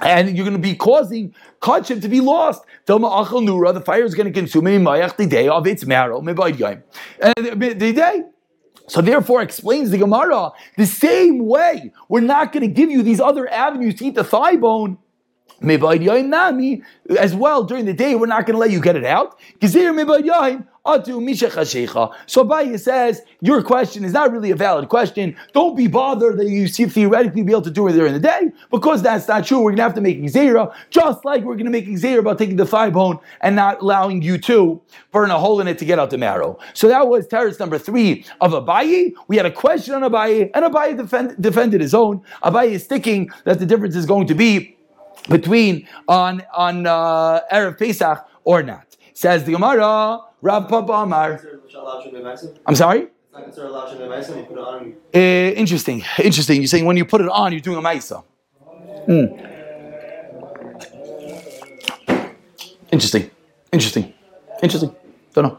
and 0.00 0.36
you're 0.36 0.44
going 0.44 0.56
to 0.56 0.62
be 0.62 0.74
causing 0.74 1.32
kachim 1.60 2.02
to 2.02 2.08
be 2.08 2.20
lost. 2.20 2.64
The 2.86 3.82
fire 3.84 4.02
is 4.02 4.16
going 4.16 4.26
to 4.26 4.32
consume 4.32 4.64
day 5.28 5.48
of 5.48 5.66
its 5.68 5.86
marrow. 5.86 6.18
And 6.18 6.36
the 6.36 7.92
day. 7.94 8.24
So 8.90 9.00
therefore 9.00 9.40
explains 9.40 9.90
the 9.90 9.98
Gemara, 9.98 10.50
the 10.76 10.84
same 10.84 11.46
way, 11.46 11.92
we're 12.08 12.22
not 12.22 12.52
going 12.52 12.62
to 12.62 12.74
give 12.74 12.90
you 12.90 13.04
these 13.04 13.20
other 13.20 13.48
avenues 13.48 13.94
to 13.96 14.06
eat 14.06 14.16
the 14.16 14.24
thigh 14.24 14.56
bone 14.56 14.98
as 17.18 17.34
well 17.34 17.64
during 17.64 17.84
the 17.84 17.92
day, 17.92 18.14
we're 18.14 18.26
not 18.26 18.46
going 18.46 18.54
to 18.54 18.58
let 18.58 18.70
you 18.70 18.80
get 18.80 18.96
it 18.96 19.04
out. 19.04 19.38
So 19.62 19.68
Abaye 22.44 22.80
says, 22.80 23.20
your 23.42 23.62
question 23.62 24.02
is 24.02 24.14
not 24.14 24.32
really 24.32 24.50
a 24.50 24.56
valid 24.56 24.88
question. 24.88 25.36
Don't 25.52 25.76
be 25.76 25.86
bothered 25.86 26.38
that 26.38 26.48
you 26.48 26.68
see 26.68 26.86
theoretically 26.86 27.42
be 27.42 27.52
able 27.52 27.60
to 27.62 27.70
do 27.70 27.86
it 27.88 27.92
during 27.92 28.14
the 28.14 28.18
day, 28.18 28.50
because 28.70 29.02
that's 29.02 29.28
not 29.28 29.44
true. 29.44 29.58
We're 29.58 29.72
going 29.72 29.76
to 29.76 29.82
have 29.82 29.94
to 29.94 30.00
make 30.00 30.18
Xera, 30.22 30.72
just 30.88 31.22
like 31.26 31.44
we're 31.44 31.56
going 31.56 31.66
to 31.66 31.70
make 31.70 31.86
Xera 31.86 32.20
about 32.20 32.38
taking 32.38 32.56
the 32.56 32.64
thigh 32.64 32.88
bone 32.88 33.18
and 33.42 33.54
not 33.56 33.82
allowing 33.82 34.22
you 34.22 34.38
to 34.38 34.80
burn 35.12 35.30
a 35.30 35.38
hole 35.38 35.60
in 35.60 35.68
it 35.68 35.76
to 35.78 35.84
get 35.84 35.98
out 35.98 36.08
the 36.08 36.18
marrow. 36.18 36.58
So 36.72 36.88
that 36.88 37.08
was 37.08 37.26
terrorist 37.26 37.60
number 37.60 37.78
three 37.78 38.24
of 38.40 38.52
Abaye. 38.52 39.12
We 39.28 39.36
had 39.36 39.44
a 39.44 39.52
question 39.52 39.94
on 39.94 40.00
Abaye, 40.02 40.50
and 40.54 40.64
Abaye 40.64 40.96
defend, 40.96 41.40
defended 41.40 41.82
his 41.82 41.92
own. 41.92 42.22
Abaye 42.42 42.70
is 42.70 42.84
sticking 42.84 43.30
that 43.44 43.58
the 43.58 43.66
difference 43.66 43.96
is 43.96 44.06
going 44.06 44.26
to 44.28 44.34
be 44.34 44.78
between 45.28 45.86
on 46.08 46.42
on 46.54 46.86
uh, 46.86 47.40
Erev 47.52 47.78
Pesach 47.78 48.26
or 48.44 48.62
not. 48.62 48.96
Says 49.12 49.44
the 49.44 49.52
Gemara, 49.52 50.20
Rav 50.40 50.68
Papa 50.68 50.92
Amar. 50.92 51.40
I'm 52.66 52.74
sorry? 52.74 53.08
Uh, 55.14 55.18
interesting, 55.18 56.02
interesting. 56.22 56.56
You're 56.56 56.66
saying 56.66 56.84
when 56.84 56.96
you 56.96 57.04
put 57.04 57.20
it 57.20 57.28
on, 57.28 57.52
you're 57.52 57.60
doing 57.60 57.78
a 57.78 57.82
maisa. 57.82 58.24
Mm. 59.06 59.46
Interesting, 62.90 63.30
interesting, 63.72 64.12
interesting. 64.62 64.94
Don't 65.34 65.44
know. 65.44 65.58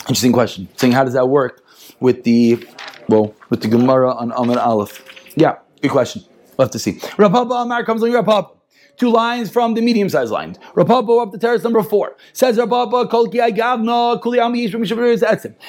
Interesting 0.00 0.32
question. 0.32 0.68
Saying 0.76 0.92
how 0.92 1.04
does 1.04 1.12
that 1.12 1.28
work 1.28 1.62
with 2.00 2.24
the 2.24 2.66
well 3.08 3.34
with 3.50 3.62
the 3.62 3.68
Gemara 3.68 4.12
on 4.12 4.32
Amar 4.32 4.58
Aleph? 4.58 5.04
Yeah, 5.36 5.58
good 5.80 5.90
question. 5.90 6.24
We'll 6.56 6.64
have 6.66 6.72
to 6.72 6.78
see. 6.78 7.00
Rav 7.16 7.30
Papa 7.30 7.54
Amar 7.54 7.84
comes 7.84 8.02
on 8.02 8.12
Rav 8.12 8.24
Papa 8.24 8.57
two 8.98 9.10
lines 9.10 9.50
from 9.50 9.74
the 9.74 9.80
medium 9.80 10.08
sized 10.08 10.32
line. 10.32 10.56
Rapapa 10.74 11.22
up 11.22 11.32
to 11.32 11.38
teretz 11.38 11.62
number 11.62 11.82
four. 11.82 12.16
Says 12.32 12.58
Rapapa, 12.58 13.08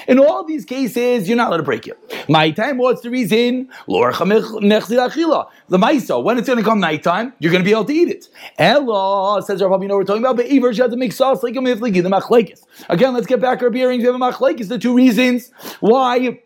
In 0.07 0.19
all 0.19 0.43
these 0.43 0.65
cases, 0.65 1.27
you're 1.27 1.37
not 1.37 1.47
allowed 1.49 1.57
to 1.57 1.63
break 1.63 1.87
it. 1.87 1.97
My 2.27 2.51
time, 2.51 2.77
what's 2.77 3.01
the 3.01 3.09
reason? 3.09 3.69
The 3.87 5.77
Maisa, 5.77 6.23
when 6.23 6.37
it's 6.37 6.47
going 6.47 6.57
to 6.59 6.65
come 6.65 6.79
nighttime, 6.79 7.33
you're 7.39 7.51
going 7.51 7.63
to 7.63 7.67
be 7.67 7.71
able 7.71 7.85
to 7.85 7.93
eat 7.93 8.09
it. 8.09 8.27
Ella, 8.57 9.41
says 9.43 9.61
Rapapa, 9.61 9.83
you 9.83 9.87
know 9.87 9.97
we're 9.97 10.03
talking 10.03 10.23
about, 10.23 10.35
but 10.35 10.47
Iver, 10.51 10.71
you 10.71 10.81
have 10.81 10.91
to 10.91 10.97
make 10.97 11.13
sauce 11.13 11.43
like 11.43 11.55
a 11.55 11.61
the. 11.61 12.63
Again, 12.89 13.13
let's 13.13 13.27
get 13.27 13.39
back 13.39 13.61
our 13.61 13.69
bearings. 13.69 14.01
We 14.01 14.07
have 14.07 14.15
a 14.15 14.19
machlekes, 14.19 14.67
the 14.67 14.79
two 14.79 14.95
reasons 14.95 15.51
why. 15.79 16.39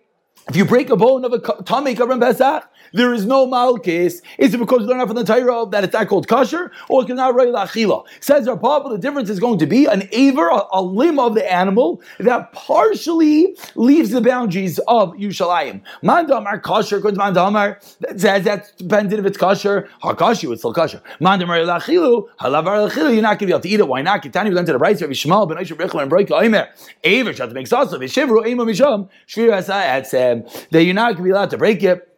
If 0.49 0.57
you 0.57 0.65
break 0.65 0.89
a 0.89 0.97
bone 0.97 1.23
of 1.23 1.31
a 1.31 1.39
tummy 1.63 1.95
covering 1.95 2.19
Pesach, 2.19 2.69
there 2.93 3.13
is 3.13 3.25
no 3.25 3.45
malchus. 3.45 4.21
Is 4.37 4.53
it 4.53 4.57
because 4.57 4.81
you 4.81 4.87
learn 4.87 5.01
out 5.01 5.07
from 5.07 5.17
the 5.17 5.23
Torah 5.23 5.65
that 5.71 5.83
it's 5.83 5.93
not 5.93 6.07
called 6.07 6.27
kosher, 6.27 6.71
or 6.89 7.01
it's 7.01 7.11
not 7.11 7.33
really 7.35 7.51
lachila? 7.51 8.05
Says 8.21 8.47
our 8.47 8.57
Papa, 8.57 8.89
the 8.89 8.97
difference 8.97 9.29
is 9.29 9.39
going 9.39 9.59
to 9.59 9.65
be 9.65 9.85
an 9.85 10.07
aver, 10.11 10.47
a, 10.47 10.61
a, 10.71 10.81
limb 10.81 11.19
of 11.19 11.33
the 11.33 11.51
animal 11.51 12.01
that 12.19 12.53
partially 12.53 13.57
leaves 13.75 14.11
the 14.11 14.21
boundaries 14.21 14.79
of 14.87 15.13
Yushalayim. 15.13 15.81
Mandamar 16.03 16.61
kosher, 16.61 16.99
good 16.99 17.15
mandamar. 17.15 17.79
That 17.99 18.19
says 18.19 18.43
that's 18.43 18.71
dependent 18.73 19.19
if 19.19 19.25
it's 19.25 19.37
kosher. 19.37 19.89
Hakashu, 20.03 20.51
it's 20.51 20.61
still 20.61 20.73
kosher. 20.73 21.01
Mandamar 21.19 21.65
lachilu, 21.65 22.29
halavar 22.39 22.89
lachilu. 22.89 23.13
You're 23.13 23.21
not 23.21 23.39
going 23.39 23.39
to 23.39 23.45
be 23.47 23.51
able 23.51 23.61
to 23.61 23.69
eat 23.69 23.79
it. 23.79 23.87
Why 23.87 24.01
not? 24.01 24.21
Kitani 24.21 24.45
we 24.45 24.51
learned 24.51 24.67
to 24.67 24.73
the 24.73 24.79
right. 24.79 24.99
Rabbi 24.99 25.13
Shmuel 25.13 25.49
ben 25.49 25.57
Aisha 25.57 25.75
Brechel 25.75 26.01
and 26.01 26.11
Breik 26.11 26.27
Oimer. 26.27 26.67
Aver, 27.03 27.33
shot 27.33 27.47
to 27.47 27.55
make 27.55 27.67
sauce 27.67 27.91
of 27.91 28.01
it. 28.03 28.11
Shivru 28.11 28.45
ema 28.45 28.65
misham. 28.65 29.09
Shvir 29.27 29.51
asay 29.51 30.69
That 30.69 30.83
you're 30.83 30.93
not 30.93 31.13
going 31.13 31.17
to 31.17 31.23
be 31.23 31.29
allowed 31.31 31.49
to 31.49 31.57
break 31.57 31.83
it. 31.83 32.12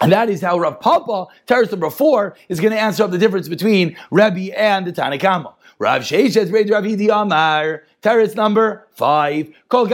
And 0.00 0.12
that 0.12 0.28
is 0.28 0.42
how 0.42 0.58
Rav 0.58 0.80
Papa, 0.80 1.26
teretz 1.46 1.70
number 1.70 1.90
four, 1.90 2.36
is 2.48 2.60
going 2.60 2.72
to 2.72 2.78
answer 2.78 3.04
up 3.04 3.10
the 3.10 3.18
difference 3.18 3.48
between 3.48 3.96
Rabbi 4.10 4.50
and 4.54 4.86
the 4.86 4.92
Tanakama. 4.92 5.54
Rav 5.78 6.02
Sheishes 6.02 6.52
read 6.52 6.70
Rav 6.70 6.84
Hidi 6.84 7.08
Amar, 7.08 7.84
teretz 8.02 8.34
number 8.34 8.86
five. 8.92 9.48
Kol 9.68 9.86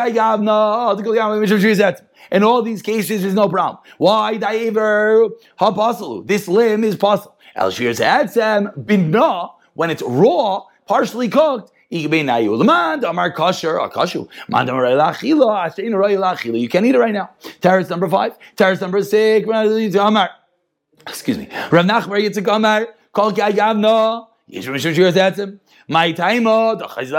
In 2.31 2.43
all 2.43 2.63
these 2.63 2.83
cases, 2.83 3.23
there's 3.23 3.35
no 3.35 3.49
problem. 3.49 3.79
Why? 3.99 4.39
Da'iver 4.39 5.31
ha 5.57 6.23
This 6.25 6.49
limb 6.49 6.85
is 6.85 6.97
possible. 6.97 7.37
El 7.55 7.71
Shir 7.71 7.93
Binna, 7.93 9.49
when 9.75 9.91
it's 9.91 10.03
raw, 10.03 10.65
partially 10.87 11.29
cooked, 11.29 11.73
Oh, 11.95 11.99
you 11.99 12.09
can't 16.69 16.87
eat 16.87 16.95
it 16.95 16.99
right 16.99 17.13
now. 17.13 17.31
Teretz 17.61 17.91
number 17.91 18.09
five. 18.09 18.39
Teretz 18.57 18.81
number 18.81 19.03
six. 19.03 19.47
Excuse 21.07 21.37
me. 21.37 21.49
Rav 21.71 21.85
Nachbar 21.85 22.19
Yitzchak 22.19 22.55
Amar. 22.55 22.89
Kol 23.13 23.33
ki 23.33 23.43
ayavna. 23.43 24.27
Yesh 24.47 24.67
mishum 24.69 24.95
shir 24.95 25.13
zetzim. 25.13 25.59
My 25.87 26.13
time. 26.13 26.45
The 26.45 26.89
chayz 26.89 27.13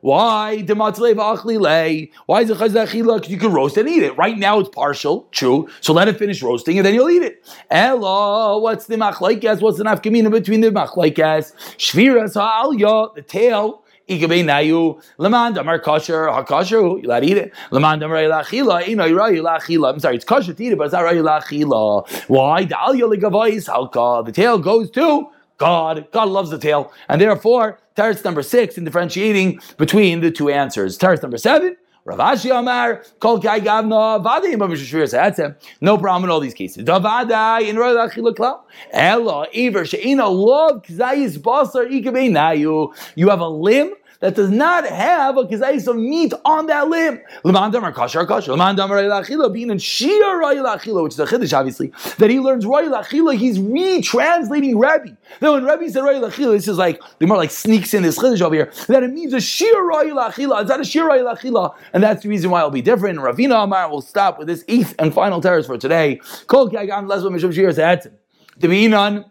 why? 0.00 0.58
Why 0.58 0.60
is 0.60 0.70
it 0.70 2.56
chazachila? 2.56 3.16
Because 3.16 3.30
you 3.30 3.36
can 3.38 3.52
roast 3.52 3.76
and 3.76 3.88
eat 3.88 4.04
it. 4.04 4.16
Right 4.16 4.38
now 4.38 4.60
it's 4.60 4.68
partial, 4.68 5.26
true. 5.32 5.68
So 5.80 5.92
let 5.92 6.06
it 6.06 6.16
finish 6.16 6.40
roasting 6.40 6.78
and 6.78 6.86
then 6.86 6.94
you'll 6.94 7.10
eat 7.10 7.22
it. 7.22 7.44
Ella, 7.70 8.60
what's 8.60 8.86
the 8.86 8.94
machlaikas? 8.94 9.60
What's 9.60 9.78
the 9.78 9.84
nafkamina 9.84 10.30
between 10.30 10.60
the 10.60 10.70
machlaikas? 10.70 11.52
Shviras 11.78 12.34
ha'alya, 12.34 13.08
the 13.16 13.22
tail. 13.22 13.82
Nayu 14.08 15.54
damar 15.54 15.78
kosher 15.78 16.26
hakosher. 16.26 17.02
You 17.02 17.08
let 17.08 17.24
eat 17.24 17.36
it. 17.36 17.52
Leman 17.70 17.98
damar 17.98 18.22
know 18.28 19.04
you're. 19.04 19.20
Ilachila. 19.20 19.92
I'm 19.92 20.00
sorry. 20.00 20.16
It's 20.16 20.24
kosher 20.24 20.52
to 20.52 20.64
eat 20.64 20.72
it, 20.72 20.78
but 20.78 20.84
it's 20.84 20.92
not 20.92 21.02
right. 21.02 21.16
Ilachila. 21.16 22.08
Why? 22.28 22.64
The 22.64 22.74
alya 22.74 23.14
ligavais 23.14 23.68
halka. 23.68 24.24
The 24.24 24.32
tail 24.32 24.58
goes 24.58 24.90
to 24.92 25.28
God. 25.58 26.06
God 26.12 26.28
loves 26.28 26.50
the 26.50 26.58
tail. 26.58 26.92
And 27.08 27.20
therefore, 27.20 27.78
teretz 27.96 28.24
number 28.24 28.42
six 28.42 28.78
in 28.78 28.84
differentiating 28.84 29.60
between 29.76 30.20
the 30.20 30.30
two 30.30 30.48
answers. 30.48 30.98
Teretz 30.98 31.22
number 31.22 31.38
seven, 31.38 31.76
Rav 32.04 32.18
Ashi 32.18 32.56
Amar, 32.58 33.02
Kol 33.20 33.38
Kai 33.40 33.60
Gavna, 33.60 34.24
Vadei 34.24 34.54
Babishashvir 34.54 35.12
Satzem. 35.12 35.54
No 35.82 35.98
problem 35.98 36.24
in 36.24 36.30
all 36.30 36.40
these 36.40 36.54
cases. 36.54 36.84
Davadai 36.84 37.68
in 37.68 37.76
Roy 37.76 37.90
Lachila 37.90 38.34
Klau. 38.34 38.60
Ella, 38.92 39.46
Iver, 39.54 39.82
Sheina, 39.82 40.32
Lov, 40.32 40.82
Kzayis, 40.84 41.38
Basar, 41.38 41.86
Ikabei 41.90 42.30
Nayu. 42.30 42.94
You 43.14 43.28
have 43.28 43.40
a 43.40 43.48
limb 43.48 43.92
that 44.20 44.34
does 44.34 44.50
not 44.50 44.84
have 44.84 45.36
a 45.36 45.44
kizayis 45.44 45.86
of 45.86 45.96
meat 45.96 46.32
on 46.44 46.66
that 46.66 46.88
limb. 46.88 47.20
Lemandam 47.44 47.82
or 47.82 47.92
kasher 47.92 48.26
kasher. 48.26 48.56
Lemandam 48.56 48.90
or 48.90 49.50
being 49.50 49.70
in 49.70 49.78
shir 49.78 50.08
achila, 50.08 51.02
which 51.02 51.12
is 51.12 51.20
a 51.20 51.26
chiddush, 51.26 51.56
obviously, 51.56 51.92
that 52.18 52.28
he 52.28 52.40
learns 52.40 52.66
royal 52.66 52.92
achila, 52.92 53.36
he's 53.36 53.58
retranslating 53.58 54.80
Rabbi. 54.80 55.10
Then 55.40 55.52
when 55.52 55.64
Rabbi 55.64 55.88
said 55.88 56.02
royal 56.02 56.22
achila, 56.22 56.52
this 56.52 56.66
is 56.68 56.78
like, 56.78 57.00
the 57.18 57.26
more 57.26 57.36
like 57.36 57.50
sneaks 57.50 57.94
in 57.94 58.02
this 58.02 58.18
chiddush 58.18 58.40
over 58.40 58.54
here, 58.54 58.72
that 58.88 59.02
it 59.02 59.12
means 59.12 59.32
a 59.34 59.40
shir 59.40 59.82
royal 59.86 60.16
achila. 60.16 60.60
It's 60.62 60.68
not 60.68 60.80
a 60.80 60.84
shir 60.84 61.06
royal 61.06 61.26
achila, 61.34 61.74
and 61.92 62.02
that's 62.02 62.22
the 62.22 62.28
reason 62.28 62.50
why 62.50 62.58
it'll 62.60 62.70
be 62.70 62.82
different. 62.82 63.18
Ravina 63.20 63.62
Amar 63.64 63.88
will 63.90 64.02
stop 64.02 64.38
with 64.38 64.48
this 64.48 64.64
eighth 64.68 64.94
and 64.98 65.14
final 65.14 65.40
teretz 65.40 65.66
for 65.66 65.78
today. 65.78 66.20
Kol 66.48 66.68
kagam 66.68 67.06
lesbo 67.06 67.30
mishum 67.30 67.52
shir 67.52 67.70
se'etzim. 67.70 68.12
Devinan, 68.58 69.24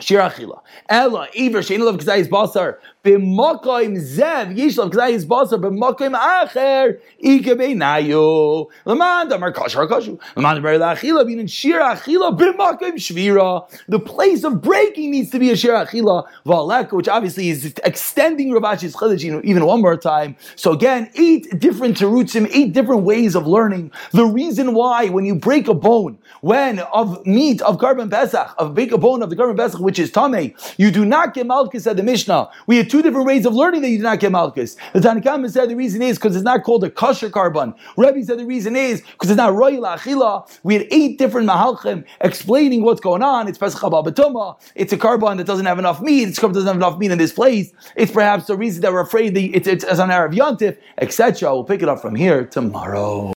Shir 0.00 0.20
achila. 0.20 0.62
Ella, 0.88 1.28
Iver, 1.38 1.58
Shein 1.58 1.80
Love 1.80 1.96
Kazayis 1.96 2.28
Basar, 2.28 2.78
Zev, 3.02 4.54
Acher, 6.20 6.98
Kashu. 9.88 10.20
Laman, 10.36 10.48
Damar 10.56 10.78
Achila, 10.78 11.26
Bin 11.26 11.46
Shir 11.46 11.80
achila, 11.80 12.36
Shvira. 12.96 13.82
The 13.88 13.98
place 13.98 14.44
of 14.44 14.60
breaking 14.60 15.12
needs 15.12 15.30
to 15.30 15.38
be 15.38 15.50
a 15.50 15.56
Shir 15.56 15.72
achila, 15.72 16.92
which 16.92 17.08
obviously 17.08 17.48
is 17.48 17.74
extending 17.84 18.50
Ravashi's 18.50 18.94
Chiddush 18.94 19.44
even 19.44 19.64
one 19.64 19.80
more 19.80 19.96
time. 19.96 20.36
So 20.56 20.72
again, 20.72 21.10
eight 21.14 21.58
different 21.58 21.96
terutzim, 21.96 22.48
eight 22.52 22.72
different 22.72 23.04
ways 23.04 23.34
of 23.34 23.46
learning. 23.46 23.92
The 24.12 24.26
reason 24.26 24.74
why 24.74 25.08
when 25.08 25.24
you 25.24 25.34
break 25.34 25.68
a 25.68 25.74
bone, 25.74 26.18
when 26.42 26.80
of 26.80 27.24
meat, 27.26 27.62
of 27.62 27.78
korban 27.78 28.10
Pesach, 28.10 28.54
of 28.58 28.74
break 28.74 28.92
a 28.92 28.98
bone 28.98 29.22
of 29.22 29.30
the 29.30 29.36
korban 29.36 29.56
Pesach, 29.56 29.80
which 29.80 29.98
is 29.98 30.10
Tame. 30.10 30.54
You 30.76 30.90
do 30.90 31.06
not 31.06 31.32
get 31.34 31.46
Malchus 31.46 31.86
at 31.86 31.96
the 31.96 32.02
Mishnah. 32.02 32.50
We 32.66 32.76
had 32.76 32.89
two 32.90 33.02
different 33.02 33.26
ways 33.26 33.46
of 33.46 33.54
learning 33.54 33.82
that 33.82 33.88
you 33.88 33.98
do 33.98 34.02
not 34.02 34.20
get 34.20 34.32
Malchus. 34.32 34.76
The 34.92 35.00
Tanakhama 35.00 35.50
said 35.50 35.70
the 35.70 35.76
reason 35.76 36.02
is 36.02 36.18
because 36.18 36.34
it's 36.34 36.44
not 36.44 36.64
called 36.64 36.84
a 36.84 36.90
kosher 36.90 37.30
korban. 37.30 37.74
Rebbe 37.96 38.22
said 38.24 38.38
the 38.38 38.46
reason 38.46 38.76
is 38.76 39.00
because 39.00 39.30
it's 39.30 39.36
not 39.36 39.54
Royal 39.54 39.82
Achila. 39.82 40.48
We 40.62 40.74
had 40.74 40.86
eight 40.90 41.18
different 41.18 41.48
Mahalchim 41.48 42.04
explaining 42.20 42.82
what's 42.82 43.00
going 43.00 43.22
on. 43.22 43.48
It's 43.48 43.58
Pesach 43.58 43.80
Batuma. 43.80 44.60
It's 44.74 44.92
a 44.92 44.98
korban 44.98 45.36
that 45.36 45.46
doesn't 45.46 45.66
have 45.66 45.78
enough 45.78 46.00
meat. 46.02 46.28
It's 46.28 46.38
a 46.38 46.48
doesn't 46.48 46.66
have 46.66 46.76
enough 46.76 46.98
meat 46.98 47.10
in 47.10 47.18
this 47.18 47.32
place. 47.32 47.72
It's 47.96 48.12
perhaps 48.12 48.46
the 48.46 48.56
reason 48.56 48.82
that 48.82 48.92
we're 48.92 49.00
afraid 49.00 49.34
that 49.34 49.42
it's, 49.42 49.68
it's 49.68 49.84
as 49.84 49.98
an 49.98 50.10
Arab 50.10 50.32
Yontif, 50.32 50.76
etc. 50.98 51.52
We'll 51.54 51.64
pick 51.64 51.82
it 51.82 51.88
up 51.88 52.00
from 52.00 52.14
here 52.14 52.44
tomorrow. 52.46 53.28